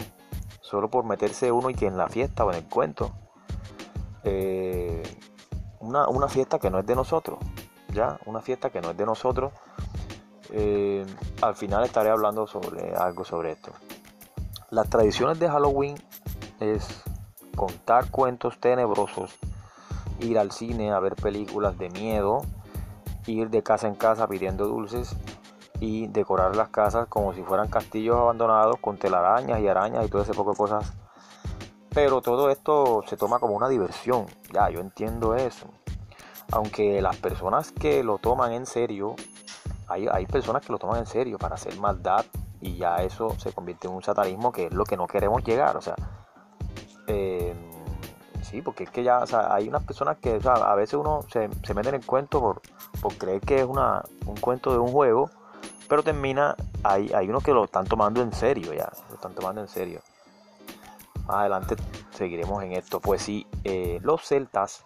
solo 0.60 0.88
por 0.90 1.04
meterse 1.04 1.50
uno 1.50 1.70
y 1.70 1.74
que 1.74 1.86
en 1.86 1.96
la 1.96 2.08
fiesta 2.08 2.44
o 2.44 2.50
en 2.50 2.58
el 2.58 2.64
cuento. 2.68 3.12
Eh, 4.24 5.02
una, 5.80 6.08
una 6.08 6.28
fiesta 6.28 6.58
que 6.58 6.70
no 6.70 6.78
es 6.78 6.86
de 6.86 6.96
nosotros, 6.96 7.38
una 8.26 8.40
fiesta 8.40 8.70
que 8.70 8.80
no 8.80 8.90
es 8.90 8.96
de 8.96 9.06
nosotros. 9.06 9.52
Eh, 10.50 11.04
al 11.42 11.54
final 11.56 11.84
estaré 11.84 12.10
hablando 12.10 12.46
sobre 12.46 12.94
algo 12.94 13.24
sobre 13.24 13.52
esto. 13.52 13.72
Las 14.70 14.88
tradiciones 14.88 15.38
de 15.38 15.48
Halloween 15.48 15.96
es 16.60 17.02
contar 17.54 18.10
cuentos 18.10 18.58
tenebrosos, 18.58 19.34
ir 20.20 20.38
al 20.38 20.52
cine 20.52 20.92
a 20.92 21.00
ver 21.00 21.14
películas 21.14 21.78
de 21.78 21.88
miedo, 21.90 22.42
ir 23.26 23.50
de 23.50 23.62
casa 23.62 23.88
en 23.88 23.94
casa 23.94 24.28
pidiendo 24.28 24.66
dulces 24.66 25.16
y 25.80 26.06
decorar 26.08 26.56
las 26.56 26.68
casas 26.68 27.06
como 27.08 27.32
si 27.34 27.42
fueran 27.42 27.68
castillos 27.68 28.16
abandonados 28.16 28.76
con 28.80 28.98
telarañas 28.98 29.60
y 29.60 29.68
arañas 29.68 30.06
y 30.06 30.08
todo 30.08 30.22
ese 30.22 30.34
poco 30.34 30.54
cosas. 30.54 30.92
Pero 31.90 32.20
todo 32.20 32.50
esto 32.50 33.02
se 33.06 33.16
toma 33.16 33.38
como 33.38 33.54
una 33.54 33.68
diversión. 33.68 34.26
Ya, 34.52 34.68
yo 34.68 34.80
entiendo 34.80 35.34
eso 35.34 35.66
aunque 36.52 37.00
las 37.02 37.16
personas 37.16 37.72
que 37.72 38.02
lo 38.02 38.18
toman 38.18 38.52
en 38.52 38.66
serio, 38.66 39.16
hay, 39.88 40.26
personas 40.26 40.64
que 40.64 40.72
lo 40.72 40.78
toman 40.78 40.98
en 40.98 41.06
serio 41.06 41.38
para 41.38 41.54
hacer 41.54 41.78
maldad 41.78 42.24
y 42.60 42.76
ya 42.76 42.96
eso 42.96 43.38
se 43.38 43.52
convierte 43.52 43.86
en 43.86 43.94
un 43.94 44.02
satanismo 44.02 44.50
que 44.50 44.66
es 44.66 44.72
lo 44.72 44.84
que 44.84 44.96
no 44.96 45.06
queremos 45.06 45.44
llegar, 45.44 45.76
o 45.76 45.80
sea, 45.80 45.94
em, 47.06 47.56
sí, 48.42 48.62
porque 48.62 48.84
es 48.84 48.90
que 48.90 49.04
ya, 49.04 49.24
hay 49.50 49.68
unas 49.68 49.84
personas 49.84 50.18
que, 50.18 50.40
a 50.44 50.74
veces 50.74 50.94
uno 50.94 51.20
se, 51.30 51.48
se 51.64 51.74
mete 51.74 51.90
en 51.90 51.96
el 51.96 52.06
cuento 52.06 52.40
por, 52.40 52.60
creer 53.16 53.40
que 53.40 53.60
es 53.60 53.64
una, 53.64 54.02
un 54.26 54.36
cuento 54.36 54.72
de 54.72 54.78
un 54.78 54.90
juego, 54.90 55.30
pero 55.88 56.02
termina, 56.02 56.56
hay, 56.82 57.12
hay 57.12 57.28
unos 57.28 57.44
que 57.44 57.52
lo 57.52 57.64
están 57.64 57.86
tomando 57.86 58.20
en 58.22 58.32
serio 58.32 58.72
ya, 58.72 58.90
lo 59.08 59.14
están 59.14 59.34
tomando 59.34 59.60
en 59.60 59.68
serio. 59.68 60.00
Más 61.26 61.36
adelante 61.38 61.76
seguiremos 62.10 62.62
en 62.62 62.72
esto. 62.72 63.00
Pues 63.00 63.22
sí, 63.22 63.46
eh, 63.64 63.98
los 64.02 64.22
celtas 64.22 64.84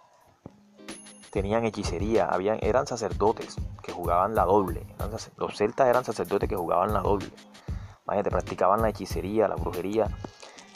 tenían 1.31 1.63
hechicería, 1.63 2.25
habían, 2.25 2.59
eran 2.61 2.85
sacerdotes 2.85 3.55
que 3.81 3.91
jugaban 3.91 4.35
la 4.35 4.45
doble. 4.45 4.85
Los 5.37 5.57
celtas 5.57 5.87
eran 5.87 6.03
sacerdotes 6.03 6.47
que 6.47 6.55
jugaban 6.55 6.93
la 6.93 6.99
doble. 6.99 7.31
Imagínate, 8.05 8.29
practicaban 8.29 8.81
la 8.81 8.89
hechicería, 8.89 9.47
la 9.47 9.55
brujería, 9.55 10.07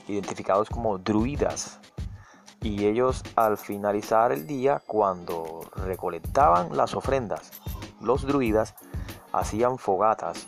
identificados 0.08 0.70
como 0.70 0.98
druidas. 0.98 1.80
Y 2.62 2.86
ellos 2.86 3.22
al 3.36 3.58
finalizar 3.58 4.32
el 4.32 4.48
día, 4.48 4.82
cuando 4.88 5.62
recolectaban 5.76 6.76
las 6.76 6.96
ofrendas, 6.96 7.52
los 8.02 8.26
druidas 8.26 8.74
hacían 9.34 9.78
fogatas 9.78 10.48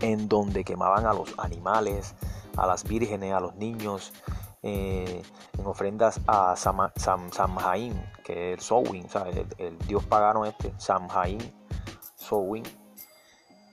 en 0.00 0.28
donde 0.28 0.64
quemaban 0.64 1.06
a 1.06 1.12
los 1.12 1.34
animales, 1.38 2.14
a 2.56 2.66
las 2.66 2.84
vírgenes, 2.84 3.34
a 3.34 3.40
los 3.40 3.56
niños, 3.56 4.12
eh, 4.66 5.22
en 5.58 5.66
ofrendas 5.66 6.22
a 6.26 6.56
Sam, 6.56 6.90
Samhain, 6.96 8.02
que 8.24 8.54
es 8.54 8.58
el 8.58 8.60
Sowin, 8.60 9.06
El, 9.58 9.78
dios 9.80 10.02
pagano 10.04 10.46
este, 10.46 10.72
Samhain, 10.78 11.38
Sowin, 12.16 12.62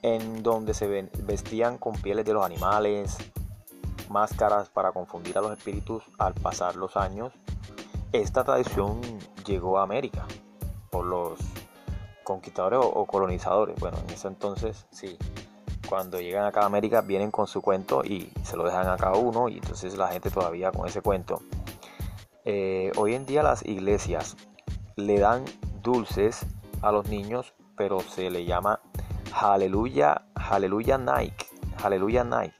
en 0.02 0.42
donde 0.42 0.74
se 0.74 0.86
vestían 0.86 1.78
con 1.78 1.94
pieles 1.94 2.26
de 2.26 2.34
los 2.34 2.44
animales, 2.44 3.16
máscaras 4.10 4.68
para 4.68 4.92
confundir 4.92 5.38
a 5.38 5.40
los 5.40 5.56
espíritus 5.56 6.04
al 6.18 6.34
pasar 6.34 6.76
los 6.76 6.98
años. 6.98 7.32
Esta 8.12 8.44
tradición 8.44 9.00
llegó 9.46 9.78
a 9.78 9.84
América 9.84 10.26
por 10.90 11.06
los 11.06 11.38
conquistadores 12.22 12.80
o, 12.82 13.06
colonizadores. 13.06 13.80
Bueno, 13.80 13.96
en 14.06 14.10
ese 14.10 14.28
entonces 14.28 14.86
sí, 14.90 15.16
cuando 15.88 16.20
llegan 16.20 16.44
acá 16.44 16.62
a 16.62 16.66
América 16.66 17.00
vienen 17.00 17.30
con 17.30 17.46
su 17.46 17.60
cuento 17.60 18.02
y 18.04 18.32
se 18.42 18.56
lo 18.56 18.64
dejan 18.64 18.88
a 18.88 18.96
cada 18.96 19.16
uno 19.16 19.48
y 19.48 19.54
entonces 19.54 19.96
la 19.96 20.08
gente 20.08 20.30
todavía 20.30 20.70
con 20.72 20.88
ese 20.88 21.02
cuento. 21.02 21.42
Eh, 22.44 22.92
hoy 22.96 23.14
en 23.14 23.26
día 23.26 23.42
las 23.42 23.64
iglesias 23.64 24.36
le 24.96 25.18
dan 25.18 25.44
dulces 25.82 26.46
a 26.80 26.92
los 26.92 27.08
niños, 27.08 27.54
pero 27.76 28.00
se 28.00 28.30
le 28.30 28.44
llama 28.44 28.80
Aleluya, 29.34 30.22
Aleluya 30.34 30.98
Nike, 30.98 31.46
Aleluya 31.82 32.24
Nike. 32.24 32.54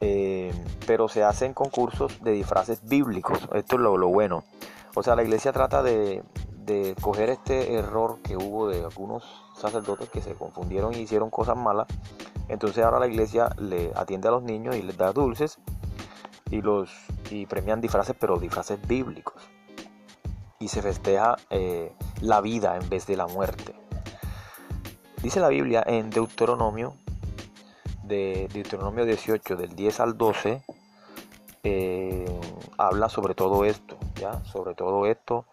Eh, 0.00 0.52
pero 0.86 1.08
se 1.08 1.22
hacen 1.22 1.54
concursos 1.54 2.22
de 2.22 2.32
disfraces 2.32 2.84
bíblicos. 2.84 3.38
Esto 3.54 3.76
es 3.76 3.82
lo, 3.82 3.96
lo 3.96 4.08
bueno. 4.08 4.44
O 4.94 5.02
sea, 5.02 5.14
la 5.14 5.22
iglesia 5.22 5.52
trata 5.52 5.82
de, 5.82 6.22
de 6.64 6.94
coger 7.00 7.30
este 7.30 7.74
error 7.74 8.20
que 8.22 8.36
hubo 8.36 8.68
de 8.68 8.84
algunos 8.84 9.24
sacerdotes 9.54 10.08
que 10.10 10.20
se 10.20 10.34
confundieron 10.34 10.94
y 10.94 10.98
hicieron 10.98 11.30
cosas 11.30 11.56
malas. 11.56 11.86
Entonces 12.48 12.84
ahora 12.84 13.00
la 13.00 13.06
iglesia 13.06 13.50
le 13.58 13.92
atiende 13.94 14.28
a 14.28 14.32
los 14.32 14.42
niños 14.42 14.76
y 14.76 14.82
les 14.82 14.96
da 14.96 15.12
dulces 15.12 15.58
y 16.50 16.60
los 16.60 16.90
y 17.30 17.46
premian 17.46 17.80
disfraces, 17.80 18.14
pero 18.18 18.38
disfraces 18.38 18.78
bíblicos. 18.86 19.42
Y 20.58 20.68
se 20.68 20.82
festeja 20.82 21.36
eh, 21.50 21.92
la 22.20 22.40
vida 22.40 22.76
en 22.76 22.88
vez 22.88 23.06
de 23.06 23.16
la 23.16 23.26
muerte. 23.26 23.74
Dice 25.22 25.40
la 25.40 25.48
Biblia 25.48 25.82
en 25.86 26.10
Deuteronomio, 26.10 26.94
de 28.04 28.48
Deuteronomio 28.52 29.04
18, 29.04 29.56
del 29.56 29.74
10 29.74 30.00
al 30.00 30.18
12, 30.18 30.62
eh, 31.64 32.40
habla 32.76 33.08
sobre 33.08 33.34
todo 33.34 33.64
esto, 33.64 33.96
¿ya? 34.16 34.44
Sobre 34.44 34.74
todo 34.74 35.06
esto 35.06 35.46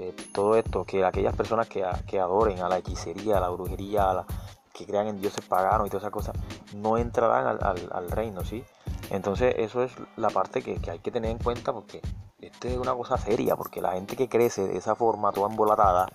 eh, 0.00 0.14
todo 0.32 0.54
esto, 0.54 0.84
que 0.84 1.04
aquellas 1.04 1.34
personas 1.34 1.66
que, 1.66 1.82
adoren 2.20 2.60
a 2.60 2.68
la 2.68 2.78
hechicería, 2.78 3.38
a 3.38 3.40
la 3.40 3.48
brujería, 3.48 4.08
a 4.08 4.14
la, 4.14 4.26
que 4.72 4.86
crean 4.86 5.08
en 5.08 5.20
dioses 5.20 5.44
paganos 5.44 5.88
y 5.88 5.90
todas 5.90 6.04
esas 6.04 6.12
cosas, 6.12 6.36
no 6.76 6.98
entrarán 6.98 7.58
al, 7.60 8.10
reino, 8.12 8.44
¿sí? 8.44 8.62
Entonces 9.10 9.56
eso 9.58 9.82
es 9.82 9.90
la 10.16 10.30
parte 10.30 10.62
que, 10.62 10.78
hay 10.88 11.00
que 11.00 11.10
tener 11.10 11.32
en 11.32 11.38
cuenta 11.38 11.72
porque 11.72 12.00
esto 12.40 12.68
es 12.68 12.76
una 12.76 12.94
cosa 12.94 13.18
seria, 13.18 13.56
porque 13.56 13.80
la 13.82 13.94
gente 13.94 14.14
que 14.14 14.28
crece 14.28 14.68
de 14.68 14.76
esa 14.76 14.94
forma 14.94 15.32
toda 15.32 15.50
embolatada 15.50 16.06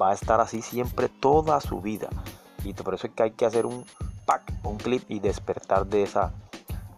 va 0.00 0.10
a 0.10 0.14
estar 0.14 0.40
así 0.40 0.62
siempre 0.62 1.08
toda 1.08 1.60
su 1.60 1.80
vida. 1.80 2.10
Y 2.62 2.74
por 2.74 2.94
eso 2.94 3.08
es 3.08 3.12
que 3.12 3.24
hay 3.24 3.30
que 3.32 3.44
hacer 3.44 3.66
un 3.66 3.84
pack, 4.24 4.52
un 4.62 4.76
clip 4.76 5.02
y 5.10 5.18
despertar 5.18 5.84
de 5.86 6.04
esa 6.04 6.32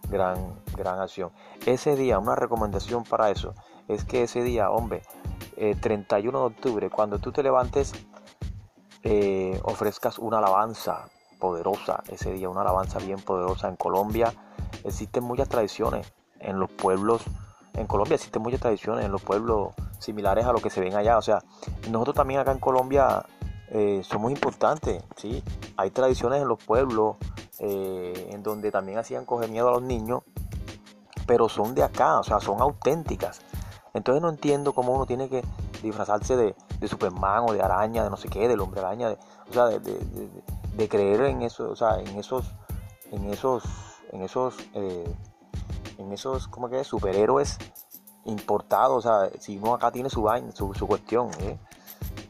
gran, 0.09 0.61
gran 0.77 0.99
acción. 0.99 1.31
Ese 1.65 1.95
día, 1.95 2.19
una 2.19 2.35
recomendación 2.35 3.03
para 3.03 3.31
eso, 3.31 3.55
es 3.87 4.05
que 4.05 4.23
ese 4.23 4.43
día, 4.43 4.69
hombre, 4.69 5.01
31 5.79 6.37
eh, 6.37 6.41
de 6.41 6.47
octubre, 6.47 6.89
cuando 6.89 7.19
tú 7.19 7.31
te 7.31 7.43
levantes, 7.43 7.93
eh, 9.03 9.59
ofrezcas 9.63 10.19
una 10.19 10.37
alabanza 10.37 11.09
poderosa 11.39 12.03
ese 12.09 12.31
día, 12.31 12.49
una 12.49 12.61
alabanza 12.61 12.99
bien 12.99 13.19
poderosa. 13.19 13.67
En 13.67 13.75
Colombia 13.75 14.33
existen 14.83 15.23
muchas 15.23 15.49
tradiciones 15.49 16.13
en 16.39 16.59
los 16.59 16.69
pueblos, 16.69 17.23
en 17.73 17.87
Colombia 17.87 18.15
existen 18.15 18.41
muchas 18.41 18.59
tradiciones 18.59 19.05
en 19.05 19.11
los 19.11 19.21
pueblos 19.21 19.73
similares 19.99 20.45
a 20.45 20.53
lo 20.53 20.59
que 20.59 20.69
se 20.69 20.81
ven 20.81 20.95
allá. 20.95 21.17
O 21.17 21.21
sea, 21.21 21.39
nosotros 21.89 22.15
también 22.15 22.39
acá 22.39 22.51
en 22.51 22.59
Colombia 22.59 23.25
eh, 23.69 24.01
somos 24.03 24.31
importantes, 24.31 25.03
¿sí? 25.15 25.43
Hay 25.77 25.89
tradiciones 25.91 26.41
en 26.41 26.47
los 26.47 26.63
pueblos 26.63 27.17
en 27.59 28.43
donde 28.43 28.71
también 28.71 28.97
hacían 28.97 29.23
coger 29.23 29.49
miedo 29.49 29.69
a 29.69 29.71
los 29.71 29.81
niños, 29.81 30.23
pero 31.25 31.47
son 31.47 31.73
de 31.73 31.83
acá, 31.83 32.19
o 32.19 32.23
sea, 32.23 32.41
son 32.41 32.59
auténticas. 32.59 33.39
Entonces 33.93 34.21
no 34.21 34.29
entiendo 34.29 34.73
cómo 34.73 34.93
uno 34.93 35.05
tiene 35.05 35.29
que 35.29 35.43
disfrazarse 35.83 36.35
de, 36.35 36.55
Superman 36.87 37.45
o 37.47 37.53
de 37.53 37.61
araña, 37.61 38.03
de 38.03 38.09
no 38.09 38.17
sé 38.17 38.27
qué, 38.27 38.47
del 38.47 38.59
hombre 38.59 38.81
araña, 38.81 39.09
de, 39.09 39.17
o 39.49 39.53
sea, 39.53 39.67
de, 39.67 40.89
creer 40.89 41.21
en 41.21 41.43
eso, 41.43 41.69
o 41.69 41.75
sea, 41.75 41.99
en 41.99 42.17
esos, 42.17 42.51
en 43.11 43.29
esos, 43.29 43.63
en 44.11 44.21
esos, 44.23 44.55
eh, 44.73 45.15
en 45.97 46.11
esos, 46.11 46.47
¿cómo 46.47 46.69
que 46.69 46.79
es? 46.81 46.87
Superhéroes 46.87 47.57
importados, 48.25 49.05
o 49.05 49.09
sea, 49.09 49.39
si 49.39 49.57
uno 49.57 49.75
acá 49.75 49.91
tiene 49.91 50.09
su 50.09 50.23
vaina, 50.23 50.51
su, 50.51 50.71
cuestión, 50.87 51.29
¿eh? 51.39 51.57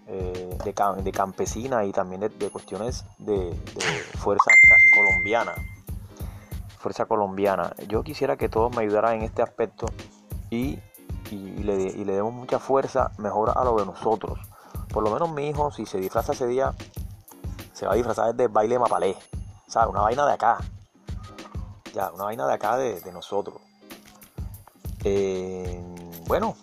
Eh, 0.08 0.58
de, 0.64 1.12
campesina 1.12 1.86
y 1.86 1.92
también 1.92 2.22
de, 2.22 2.50
cuestiones 2.50 3.06
de, 3.18 3.54
fuerza 4.20 4.52
colombiana. 4.96 5.54
Fuerza 6.78 7.06
colombiana. 7.06 7.74
Yo 7.88 8.04
quisiera 8.04 8.36
que 8.36 8.50
todos 8.50 8.76
me 8.76 8.84
ayudaran 8.84 9.16
en 9.16 9.22
este 9.22 9.42
aspecto 9.42 9.86
y 10.50 10.78
y, 11.32 11.64
le, 11.64 12.04
demos 12.06 12.34
mucha 12.34 12.60
fuerza, 12.60 13.12
mejor 13.18 13.52
a 13.56 13.64
lo 13.64 13.76
de 13.78 13.86
nosotros. 13.86 14.40
Por 14.90 15.04
lo 15.04 15.12
menos 15.12 15.32
mi 15.32 15.48
hijo, 15.48 15.72
si 15.72 15.86
se 15.86 15.98
disfraza 15.98 16.34
ese 16.34 16.48
día, 16.48 16.74
se 17.74 17.86
va 17.86 17.94
a 17.94 17.96
disfrazar 17.96 18.36
desde 18.36 18.52
baile 18.52 18.80
mapalé. 18.80 19.18
¿Sabes? 19.68 19.90
Una 19.90 20.02
vaina 20.02 20.26
de 20.26 20.34
acá. 20.34 20.58
Ya, 21.94 22.12
una 22.12 22.26
vaina 22.26 22.48
de 22.48 22.54
acá 22.54 22.78
de, 22.78 23.12
nosotros. 23.12 23.58
Eh, 25.04 25.82
bueno, 26.28 26.56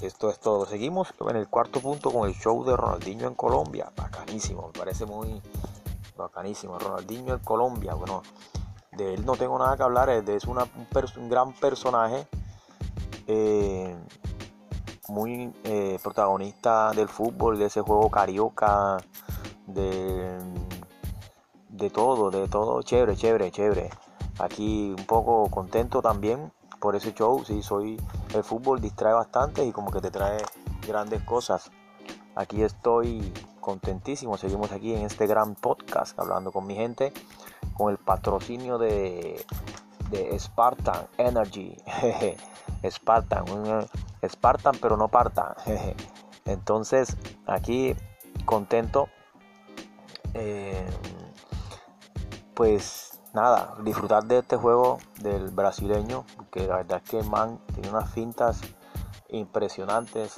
esto 0.00 0.30
es 0.30 0.38
todo. 0.38 0.66
Seguimos 0.66 1.14
en 1.28 1.36
el 1.36 1.48
cuarto 1.48 1.80
punto 1.80 2.10
con 2.10 2.28
el 2.28 2.34
show 2.34 2.64
de 2.64 2.76
Ronaldinho 2.76 3.28
en 3.28 3.34
Colombia. 3.34 3.90
Bacanísimo, 3.96 4.70
me 4.72 4.78
parece 4.78 5.06
muy 5.06 5.40
bacanísimo. 6.16 6.78
Ronaldinho 6.78 7.34
en 7.34 7.40
Colombia. 7.40 7.94
Bueno, 7.94 8.22
de 8.92 9.14
él 9.14 9.24
no 9.24 9.36
tengo 9.36 9.58
nada 9.58 9.76
que 9.76 9.82
hablar. 9.82 10.10
Es 10.10 10.44
un, 10.44 10.58
un 10.58 11.28
gran 11.28 11.52
personaje 11.54 12.26
eh, 13.32 13.96
muy 15.08 15.52
eh, 15.64 15.98
protagonista 16.02 16.92
del 16.92 17.08
fútbol, 17.08 17.58
de 17.58 17.66
ese 17.66 17.80
juego 17.80 18.10
carioca, 18.10 18.98
de, 19.66 20.38
de 21.68 21.90
todo, 21.90 22.30
de 22.30 22.48
todo, 22.48 22.82
chévere, 22.82 23.16
chévere, 23.16 23.50
chévere. 23.50 23.90
Aquí 24.38 24.94
un 24.96 25.04
poco 25.06 25.48
contento 25.50 26.02
también 26.02 26.52
por 26.80 26.96
ese 26.96 27.14
show, 27.14 27.44
sí, 27.44 27.62
soy, 27.62 28.00
el 28.34 28.42
fútbol 28.42 28.80
distrae 28.80 29.14
bastante 29.14 29.64
y 29.64 29.72
como 29.72 29.90
que 29.90 30.00
te 30.00 30.10
trae 30.10 30.38
grandes 30.86 31.22
cosas. 31.22 31.70
Aquí 32.34 32.62
estoy 32.62 33.32
contentísimo, 33.60 34.36
seguimos 34.36 34.72
aquí 34.72 34.94
en 34.94 35.04
este 35.04 35.26
gran 35.26 35.54
podcast 35.54 36.18
hablando 36.18 36.50
con 36.50 36.66
mi 36.66 36.74
gente, 36.74 37.12
con 37.76 37.90
el 37.90 37.98
patrocinio 37.98 38.78
de 38.78 39.44
de 40.12 40.38
Spartan 40.38 41.08
Energy. 41.18 41.76
Spartan, 42.88 43.50
un, 43.50 43.86
Spartan 44.28 44.76
pero 44.80 44.96
no 44.96 45.08
partan. 45.08 45.54
Entonces, 46.44 47.16
aquí 47.46 47.96
contento. 48.44 49.08
Eh, 50.34 50.86
pues 52.54 53.20
nada, 53.32 53.74
disfrutar 53.82 54.24
de 54.24 54.38
este 54.38 54.56
juego 54.56 54.98
del 55.20 55.50
brasileño, 55.50 56.24
que 56.50 56.66
la 56.66 56.76
verdad 56.76 57.00
es 57.02 57.10
que 57.10 57.18
el 57.20 57.28
man 57.28 57.58
tiene 57.74 57.90
unas 57.90 58.10
fintas 58.10 58.60
impresionantes 59.30 60.34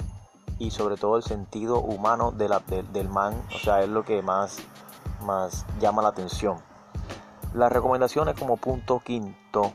y 0.57 0.71
sobre 0.71 0.95
todo 0.95 1.17
el 1.17 1.23
sentido 1.23 1.79
humano 1.79 2.31
del 2.31 3.09
man, 3.09 3.41
o 3.53 3.59
sea, 3.59 3.81
es 3.81 3.89
lo 3.89 4.03
que 4.03 4.21
más, 4.21 4.57
más 5.21 5.65
llama 5.79 6.01
la 6.01 6.09
atención. 6.09 6.57
Las 7.55 7.71
recomendaciones 7.71 8.35
como 8.37 8.57
punto 8.57 8.99
quinto, 8.99 9.71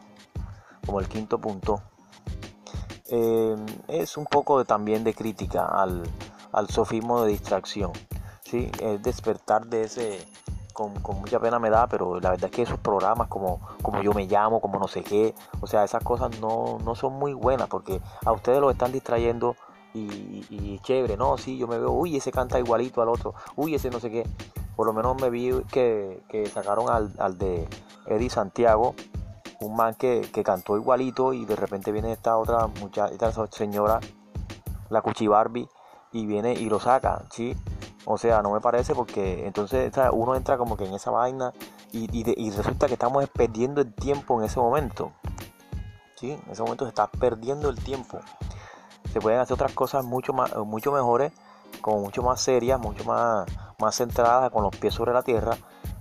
como 0.84 1.00
el 1.00 1.08
quinto 1.08 1.38
punto, 1.38 1.80
eh, 3.10 3.56
es 3.88 4.18
un 4.18 4.26
poco 4.26 4.66
también 4.66 5.02
de 5.02 5.14
crítica 5.14 5.64
al, 5.64 6.02
sofismo 6.68 7.22
de 7.22 7.30
distracción. 7.30 7.92
¿sí? 8.44 8.70
Es 8.82 9.02
despertar 9.02 9.64
de 9.66 9.84
ese, 9.84 10.18
con, 10.74 10.92
mucha 11.20 11.40
pena 11.40 11.58
me 11.58 11.70
da, 11.70 11.86
pero 11.86 12.20
la 12.20 12.32
verdad 12.32 12.50
es 12.50 12.54
que 12.54 12.62
esos 12.62 12.78
programas 12.78 13.28
como, 13.28 13.66
como 13.80 14.02
yo 14.02 14.12
me 14.12 14.26
llamo, 14.26 14.60
como 14.60 14.78
no 14.78 14.86
sé 14.86 15.02
qué, 15.02 15.34
o 15.62 15.66
sea, 15.66 15.82
esas 15.82 16.04
cosas 16.04 16.38
no, 16.38 16.78
son 16.94 17.14
muy 17.14 17.32
buenas 17.32 17.68
porque 17.68 18.02
a 18.26 18.32
ustedes 18.32 18.60
lo 18.60 18.70
están 18.70 18.92
distrayendo 18.92 19.56
y, 19.94 20.78
chévere, 20.80 21.16
no, 21.16 21.38
sí, 21.38 21.56
yo 21.56 21.66
me 21.66 21.78
veo, 21.78 21.92
uy, 21.92 22.18
ese 22.18 22.30
canta 22.30 22.58
igualito 22.58 23.00
al 23.00 23.08
otro, 23.08 23.34
uy, 23.56 23.74
ese 23.74 23.88
no 23.88 24.00
sé 24.00 24.10
qué 24.10 24.26
por 24.80 24.86
lo 24.86 24.94
menos 24.94 25.20
me 25.20 25.28
vi 25.28 25.52
que, 25.70 26.50
sacaron 26.54 26.88
al, 26.88 27.36
de 27.36 27.68
Eddie 28.06 28.30
Santiago, 28.30 28.94
un 29.60 29.76
man 29.76 29.94
que, 29.94 30.22
cantó 30.42 30.78
igualito 30.78 31.34
y 31.34 31.44
de 31.44 31.54
repente 31.54 31.92
viene 31.92 32.12
esta 32.12 32.38
otra 32.38 32.66
muchacha, 32.66 33.12
esta 33.12 33.46
señora, 33.48 34.00
la 34.88 35.02
Cuchi 35.02 35.26
Barbie, 35.26 35.68
y 36.12 36.24
viene 36.24 36.54
y 36.54 36.70
lo 36.70 36.80
saca, 36.80 37.26
¿sí? 37.30 37.54
O 38.06 38.16
sea, 38.16 38.40
no 38.40 38.52
me 38.52 38.62
parece 38.62 38.94
porque 38.94 39.46
entonces 39.46 39.92
uno 40.14 40.34
entra 40.34 40.56
como 40.56 40.78
que 40.78 40.86
en 40.86 40.94
esa 40.94 41.10
vaina 41.10 41.52
y, 41.92 42.50
resulta 42.50 42.86
que 42.86 42.94
estamos 42.94 43.28
perdiendo 43.28 43.82
el 43.82 43.92
tiempo 43.92 44.40
en 44.40 44.46
ese 44.46 44.60
momento. 44.60 45.12
¿sí? 46.16 46.30
En 46.30 46.52
ese 46.52 46.62
momento 46.62 46.86
se 46.86 46.88
está 46.88 47.06
perdiendo 47.10 47.68
el 47.68 47.76
tiempo. 47.84 48.18
Se 49.12 49.20
pueden 49.20 49.40
hacer 49.40 49.52
otras 49.52 49.74
cosas 49.74 50.06
mucho, 50.06 50.32
más, 50.32 50.56
mucho 50.56 50.90
mejores, 50.90 51.32
como 51.82 52.00
mucho 52.00 52.22
más 52.22 52.40
serias, 52.40 52.80
mucho 52.80 53.04
más 53.04 53.46
más 53.80 53.96
centrada 53.96 54.50
con 54.50 54.62
los 54.62 54.76
pies 54.76 54.94
sobre 54.94 55.12
la 55.12 55.22
tierra 55.22 55.56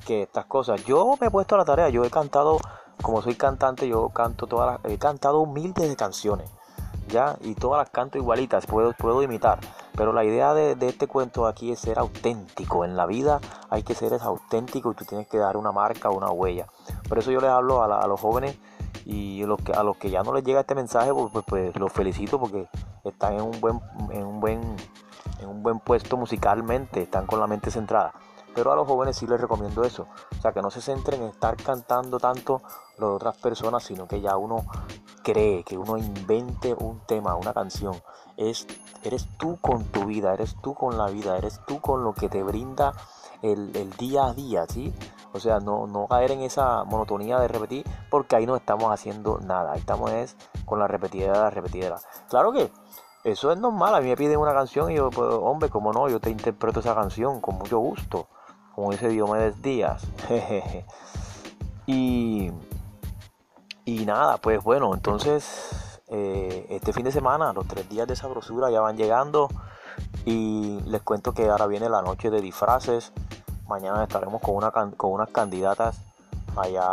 que 0.05 0.23
estas 0.23 0.45
cosas. 0.45 0.83
Yo 0.85 1.15
me 1.19 1.27
he 1.27 1.31
puesto 1.31 1.55
a 1.55 1.59
la 1.59 1.65
tarea, 1.65 1.89
yo 1.89 2.03
he 2.03 2.09
cantado, 2.09 2.57
como 3.01 3.21
soy 3.21 3.35
cantante, 3.35 3.87
yo 3.87 4.09
canto 4.09 4.47
todas 4.47 4.79
las, 4.83 4.91
he 4.91 4.97
cantado 4.97 5.45
miles 5.45 5.73
de 5.75 5.95
canciones, 5.95 6.49
ya, 7.07 7.37
y 7.41 7.55
todas 7.55 7.79
las 7.79 7.89
canto 7.89 8.17
igualitas, 8.17 8.65
puedo, 8.65 8.93
puedo 8.93 9.21
imitar. 9.23 9.59
Pero 9.99 10.13
la 10.13 10.23
idea 10.23 10.53
de, 10.53 10.77
este 10.87 11.07
cuento 11.07 11.45
aquí 11.45 11.73
es 11.73 11.79
ser 11.81 11.99
auténtico. 11.99 12.85
En 12.85 12.95
la 12.95 13.05
vida 13.05 13.41
hay 13.69 13.83
que 13.83 13.95
ser 13.95 14.13
auténtico 14.13 14.93
y 14.93 14.95
tú 14.95 15.03
tienes 15.03 15.27
que 15.27 15.37
dar 15.37 15.57
una 15.57 15.73
marca, 15.73 16.09
una 16.09 16.31
huella. 16.31 16.67
Por 17.09 17.19
eso 17.19 17.31
yo 17.31 17.41
les 17.41 17.49
hablo 17.49 17.83
a, 17.83 18.07
los 18.07 18.17
jóvenes 18.17 18.57
y 19.05 19.43
los 19.43 19.61
que, 19.61 19.73
a 19.73 19.83
los 19.83 19.97
que 19.97 20.09
ya 20.09 20.23
no 20.23 20.33
les 20.33 20.45
llega 20.45 20.61
este 20.61 20.73
mensaje, 20.73 21.13
pues, 21.13 21.29
pues, 21.33 21.43
pues, 21.45 21.75
los 21.75 21.91
felicito 21.91 22.39
porque 22.39 22.69
están 23.03 23.33
en 23.33 23.41
un 23.41 23.59
buen, 23.59 23.81
en 24.11 24.25
un 24.25 24.39
buen, 24.39 24.61
en 25.39 25.49
un 25.49 25.63
buen 25.63 25.79
puesto 25.79 26.17
musicalmente, 26.17 27.03
están 27.03 27.25
con 27.25 27.39
la 27.39 27.47
mente 27.47 27.71
centrada. 27.71 28.13
Pero 28.55 28.71
a 28.71 28.75
los 28.75 28.87
jóvenes 28.87 29.17
sí 29.17 29.27
les 29.27 29.39
recomiendo 29.39 29.83
eso. 29.83 30.07
O 30.37 30.41
sea, 30.41 30.51
que 30.51 30.61
no 30.61 30.71
se 30.71 30.81
centren 30.81 31.21
en 31.21 31.29
estar 31.29 31.55
cantando 31.55 32.19
tanto 32.19 32.61
lo 32.97 33.09
de 33.09 33.15
otras 33.15 33.37
personas, 33.37 33.83
sino 33.83 34.07
que 34.07 34.21
ya 34.21 34.35
uno 34.37 34.65
cree, 35.23 35.63
que 35.63 35.77
uno 35.77 35.97
invente 35.97 36.73
un 36.73 36.99
tema, 37.05 37.35
una 37.35 37.53
canción. 37.53 37.95
Es, 38.37 38.65
eres 39.03 39.27
tú 39.37 39.57
con 39.61 39.85
tu 39.85 40.05
vida, 40.05 40.33
eres 40.33 40.55
tú 40.61 40.73
con 40.73 40.97
la 40.97 41.07
vida, 41.07 41.37
eres 41.37 41.61
tú 41.67 41.79
con 41.79 42.03
lo 42.03 42.13
que 42.13 42.29
te 42.29 42.43
brinda 42.43 42.93
el, 43.41 43.91
día 43.97 44.25
a 44.25 44.33
día, 44.33 44.65
¿sí? 44.67 44.93
O 45.31 45.39
sea, 45.39 45.59
no, 45.59 45.87
no 45.87 46.07
caer 46.07 46.31
en 46.31 46.41
esa 46.41 46.83
monotonía 46.83 47.39
de 47.39 47.47
repetir, 47.47 47.85
porque 48.09 48.35
ahí 48.35 48.45
no 48.45 48.55
estamos 48.55 48.91
haciendo 48.91 49.39
nada. 49.39 49.73
Ahí 49.73 49.79
estamos 49.79 50.11
es 50.11 50.35
con 50.65 50.79
la 50.79 50.87
repetidera, 50.87 51.33
la 51.33 51.49
repetidera. 51.49 51.97
Claro 52.29 52.51
que 52.51 52.71
eso 53.23 53.51
es 53.51 53.59
normal. 53.59 53.95
A 53.95 54.01
mí 54.01 54.09
me 54.09 54.17
piden 54.17 54.39
una 54.39 54.53
canción 54.53 54.91
y 54.91 54.95
yo, 54.95 55.09
pues, 55.09 55.29
hombre, 55.31 55.69
como 55.69 55.93
no, 55.93 56.09
yo 56.09 56.19
te 56.19 56.29
interpreto 56.29 56.79
esa 56.79 56.95
canción 56.95 57.41
con 57.41 57.55
mucho 57.57 57.79
gusto. 57.79 58.27
Como 58.75 58.91
dice 58.91 59.09
Diomedes 59.09 59.61
Díaz. 59.61 60.03
y 61.85 62.51
y 63.89 64.05
nada, 64.05 64.37
pues 64.37 64.63
bueno, 64.63 64.93
entonces 64.93 65.99
eh, 66.09 66.67
este 66.69 66.93
fin 66.93 67.05
de 67.05 67.11
semana, 67.11 67.53
los 67.53 67.67
tres 67.67 67.89
días 67.89 68.07
de 68.07 68.15
sabrosura 68.15 68.69
ya 68.69 68.81
van 68.81 68.97
llegando 68.97 69.49
y 70.25 70.79
les 70.85 71.01
cuento 71.01 71.33
que 71.33 71.49
ahora 71.49 71.65
viene 71.65 71.89
la 71.89 72.03
noche 72.03 72.29
de 72.29 72.39
disfraces. 72.39 73.11
Mañana 73.67 74.03
estaremos 74.03 74.43
con, 74.43 74.55
una, 74.55 74.69
con 74.71 75.11
unas 75.11 75.29
candidatas 75.31 76.03
allá 76.55 76.87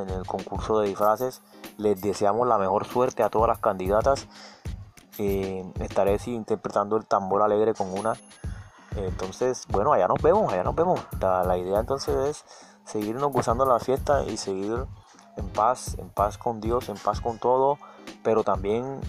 en 0.00 0.10
el 0.10 0.24
concurso 0.26 0.78
de 0.78 0.86
disfraces. 0.86 1.42
Les 1.76 2.00
deseamos 2.00 2.46
la 2.46 2.56
mejor 2.56 2.86
suerte 2.86 3.24
a 3.24 3.30
todas 3.30 3.48
las 3.48 3.58
candidatas. 3.58 4.28
Estaré 5.18 6.18
interpretando 6.26 6.96
el 6.96 7.06
tambor 7.06 7.42
alegre 7.42 7.74
con 7.74 7.92
una. 7.98 8.14
Entonces, 8.96 9.64
bueno, 9.68 9.92
allá 9.92 10.08
nos 10.08 10.20
vemos, 10.22 10.52
allá 10.52 10.64
nos 10.64 10.74
vemos. 10.74 11.00
La, 11.20 11.44
la 11.44 11.56
idea 11.56 11.80
entonces 11.80 12.14
es 12.28 12.44
seguirnos 12.84 13.32
gozando 13.32 13.66
la 13.66 13.78
fiesta 13.78 14.24
y 14.24 14.36
seguir 14.36 14.86
en 15.36 15.48
paz, 15.50 15.96
en 15.98 16.10
paz 16.10 16.36
con 16.36 16.60
Dios, 16.60 16.88
en 16.88 16.96
paz 16.96 17.20
con 17.20 17.38
todo, 17.38 17.78
pero 18.22 18.42
también 18.42 19.00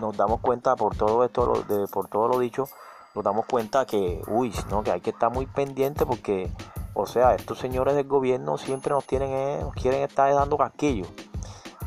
nos 0.00 0.16
damos 0.16 0.40
cuenta 0.40 0.76
por 0.76 0.96
todo 0.96 1.24
esto, 1.24 1.64
de, 1.68 1.86
por 1.88 2.08
todo 2.08 2.28
lo 2.28 2.38
dicho, 2.38 2.66
nos 3.14 3.24
damos 3.24 3.46
cuenta 3.46 3.86
que, 3.86 4.22
uy, 4.26 4.52
no, 4.70 4.82
que 4.82 4.90
hay 4.90 5.00
que 5.00 5.10
estar 5.10 5.30
muy 5.30 5.46
pendiente 5.46 6.06
porque, 6.06 6.50
o 6.94 7.06
sea, 7.06 7.34
estos 7.34 7.58
señores 7.58 7.94
del 7.94 8.08
gobierno 8.08 8.56
siempre 8.56 8.92
nos 8.92 9.06
tienen, 9.06 9.30
eh, 9.30 9.58
nos 9.60 9.74
quieren 9.74 10.02
estar 10.02 10.32
dando 10.32 10.56
casquillo, 10.56 11.06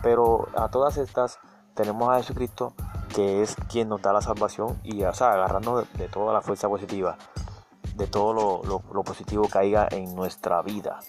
pero 0.04 0.48
a 0.56 0.70
todas 0.70 0.98
estas 0.98 1.40
tenemos 1.74 2.10
a 2.10 2.18
Jesucristo 2.18 2.74
que 3.18 3.42
es 3.42 3.56
quien 3.68 3.90
nos 3.90 4.00
da 4.04 4.14
la 4.14 4.22
salvación 4.22 4.80
y, 4.84 5.04
o 5.04 5.12
sea, 5.12 5.32
agarrarnos 5.34 5.92
de, 5.94 6.08
toda 6.08 6.32
la 6.32 6.42
fuerza 6.42 6.70
positiva, 6.70 7.18
de 7.96 8.06
todo 8.06 8.62
lo, 8.64 9.04
positivo 9.04 9.50
que 9.50 9.88
en 9.90 10.16
nuestra 10.16 10.62
vida. 10.62 11.00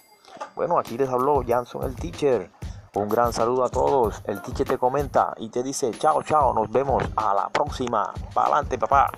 Bueno, 0.55 0.79
aquí 0.79 0.97
les 0.97 1.07
habló 1.07 1.43
Janson 1.47 1.83
el 1.83 1.95
teacher. 1.95 2.49
Un 2.95 3.09
gran 3.09 3.31
saludo 3.31 3.63
a 3.63 3.69
todos. 3.69 4.23
El 4.25 4.41
teacher 4.41 4.67
te 4.67 4.79
comenta 4.79 5.35
y 5.37 5.49
te 5.49 5.61
dice 5.61 5.91
chao, 5.91 6.23
chao, 6.23 6.51
nos 6.51 6.71
vemos 6.71 7.03
a 7.15 7.35
la 7.35 7.47
próxima. 7.49 8.11
Para 8.33 8.47
adelante, 8.47 8.79
papá. 8.79 9.11